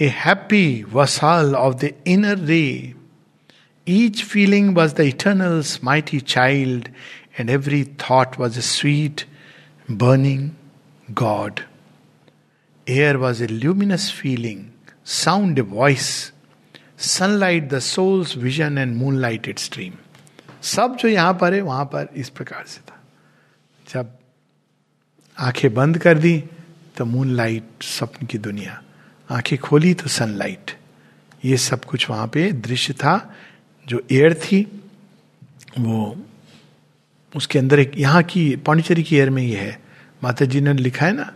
[0.00, 2.94] a happy vassal of the inner ray
[3.88, 6.88] Each feeling was the eternal's mighty child
[7.40, 9.28] and every thought was a sweet,
[9.88, 10.56] burning
[11.12, 11.64] God.
[12.86, 14.64] Air was a luminous feeling,
[15.06, 16.06] sound a voice
[16.98, 19.92] sunlight the soul's vision and moonlight it stream
[20.62, 23.02] सब जो यहाँ पर है वहाँ पर इस प्रकार से था।
[23.88, 24.12] जब
[25.38, 26.38] आँखें बंद कर दी
[26.96, 28.82] तो मून लाइट स्वप्न की दुनिया।
[29.30, 30.70] आँखें खोली तो सनलाइट
[31.44, 33.34] ये सब कुछ वहाँ पे दृश्य था।
[33.86, 34.62] जो एयर थी
[35.78, 36.16] वो
[37.36, 39.82] उसके अंदर एक, यहाँ की पांडिचेरी की एयर में ये है।
[40.22, 41.32] माता जी ने लिखा है ना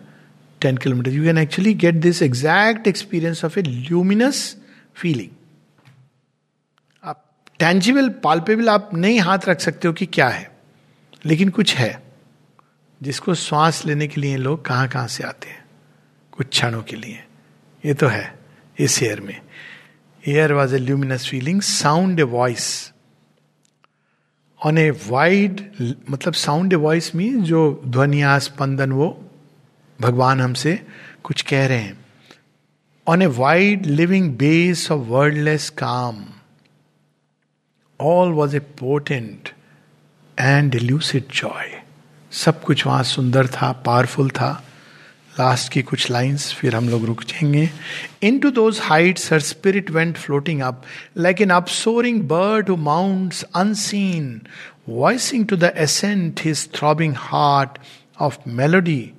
[0.60, 4.56] ten kilometre you can actually get this exact experience of a luminous
[4.96, 5.30] feeling
[7.04, 7.24] आप
[7.58, 10.50] टेंजिबल पाल्पेबल आप नहीं हाथ रख सकते हो कि क्या है।
[11.26, 12.02] लेकिन कुछ है,
[13.02, 15.64] जिसको श्वास लेने के लिए लोग कहाँ कहाँ से आते हैं।
[16.32, 17.24] कुछ क्षणों के लिए।
[17.84, 18.34] ये तो है,
[18.78, 19.40] इस एयर में।
[20.28, 22.92] Air was a luminous feeling sound a voice
[24.60, 25.60] on a wide
[26.10, 29.08] मतलब साउंड ए वॉइस मीन जो ध्वनिया स्पंदन वो
[30.00, 30.78] भगवान हमसे
[31.24, 31.98] कुछ कह रहे हैं।
[33.06, 36.24] On a wide living base of wordless calm
[38.00, 39.48] all was a potent
[40.38, 41.82] and a lucid joy
[42.32, 44.50] सब कुछ वहाँ सुंदर था पावरफुल था।
[45.40, 47.70] लास्ट की कुछ लाइंस फिर हम लोग रुक जाएँगे।
[48.38, 50.82] Into those heights her spirit went floating up
[51.16, 54.42] like an upsoaring bird who mounts unseen
[54.88, 57.70] voicing to the ascent his throbbing heart
[58.20, 59.10] of melody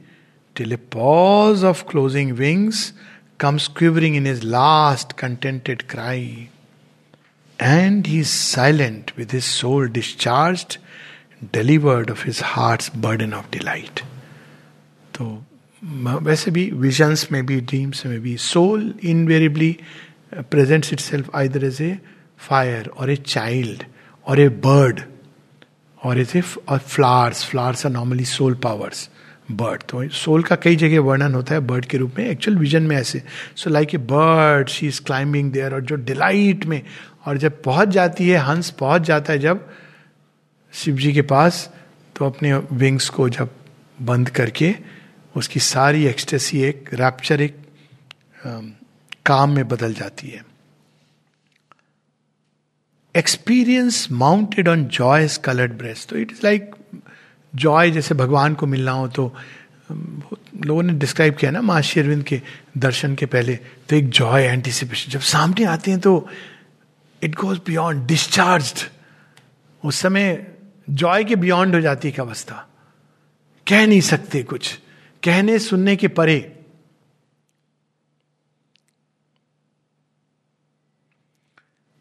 [0.55, 2.93] till pause of closing wings
[3.39, 6.49] comes quivering in his last contented cry.
[7.59, 10.77] And he is silent with his soul discharged
[11.53, 13.99] delivered of his heart burden of delight
[15.15, 15.45] तो
[15.83, 19.77] वैसे भी visions में भी dreams में भी soul invariably
[20.33, 21.97] presents itself either as a
[22.37, 23.83] fire or a child
[24.27, 25.01] और ए bird
[26.03, 29.09] or as a or flowers flowers are normally soul powers
[29.51, 32.83] bird तो soul का कई जगह वर्णन होता है बर्ड के रूप में। एक्चुअल विजन
[32.83, 33.21] में ऐसे।
[33.55, 36.81] So like a bird she is climbing there और जो डिलाइट में,
[37.25, 39.69] और जब पहुँच जाती है, हंस पहुँच जाता है जब
[40.73, 41.73] शिव जी के पास
[42.15, 43.49] तो अपने विंग्स को जब
[44.01, 44.75] बंद करके
[45.37, 47.57] उसकी सारी एक्सटेसी एक रैप्चर एक
[49.25, 50.45] काम में बदल जाती है।
[53.15, 56.75] Experience mounted on joy coloured breast तो इट इज़ लाइक
[57.55, 59.35] जॉय जैसे भगवान को मिलना हो तो
[60.65, 62.41] लोगों ने डिस्क्राइब किया ना माँ शेरविंद के
[62.77, 66.29] दर्शन के पहले तो एक जॉय एंटिसिपेशन जब सामने आते हैं तो
[67.23, 68.89] इट गोज बियॉन्ड डिस्चार्ज
[69.85, 70.47] उस समय
[70.89, 72.67] जॉय के बियॉन्ड हो जाती है अवस्था।
[73.67, 74.79] कह नहीं सकते कुछ।
[75.23, 76.55] कहने सुनने के परे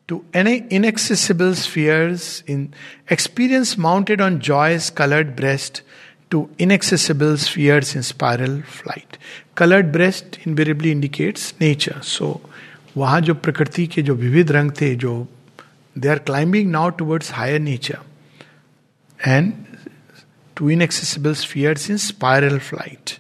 [0.09, 2.69] to any inaccessible spheres in
[3.13, 5.83] experience mounted on joy's coloured breast
[6.31, 9.17] to inaccessible spheres in spiral flight
[9.57, 12.51] coloured breast invariably indicates nature so
[12.97, 15.27] वहाँ जो प्रकृति के जो विविध रंग थे, जो
[15.99, 17.99] they are climbing now towards higher nature
[19.27, 19.53] and
[20.59, 23.19] to inaccessible spheres in spiral flight.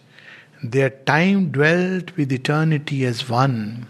[0.62, 3.86] Their time dwelt with eternity as one.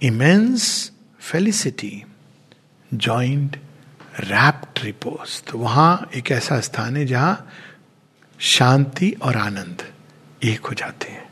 [0.00, 2.06] Immense felicity
[2.96, 3.58] joined
[4.30, 5.42] rapt repose.
[5.46, 7.48] तो वहाँ एक ऐसा स्थान है जहाँ
[8.38, 9.82] शांति और आनंद
[10.44, 11.26] एक हो जाते हैं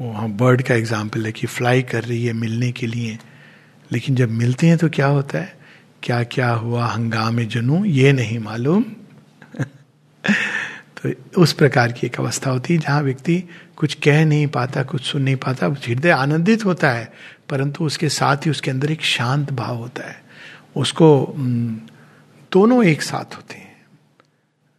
[0.00, 3.18] वहाँ बर्ड का एग्ज़ाम्पल है कि फ्लाई कर रही है मिलने के लिए
[3.92, 5.56] लेकिन जब मिलते हैं तो क्या होता है
[6.02, 9.05] क्या क्या हुआ हंगामे जनू ये नहीं मालूम तो
[11.38, 13.44] उस प्रकार की एक अवस्था होती है जहाँ व्यक्ति
[13.76, 17.12] कुछ कह नहीं पाता, कुछ सुन नहीं पाता। हृदय आनंदित होता है,
[17.48, 20.22] परंतु उसके साथ ही उसके अंदर एक शांत भाव होता है।
[20.76, 21.34] उसको
[22.52, 23.86] दोनों एक साथ होते हैं।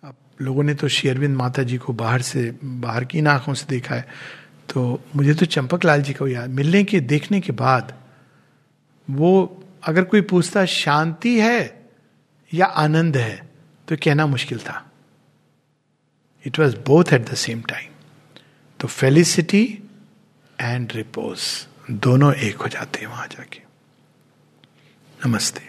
[0.03, 3.95] अब लोगों ने तो शेरविंद माता जी को बाहर से, बाहर की आँखों से देखा
[3.95, 4.07] है।
[4.73, 7.93] तो मुझे तो चंपक लाल जी को याद, मिलने के, देखने के बाद
[9.09, 11.89] वो अगर कोई पूछता, शांति है
[12.53, 13.49] या आनंद है?
[13.87, 14.86] तो कहना मुश्किल था।
[16.47, 17.91] It was both at the same time
[18.79, 19.83] तो फेलिसिटी
[20.61, 23.61] एंड रिपोज दोनों एक हो जाते हैं वहाँ जाके।
[25.27, 25.66] नमस्ते।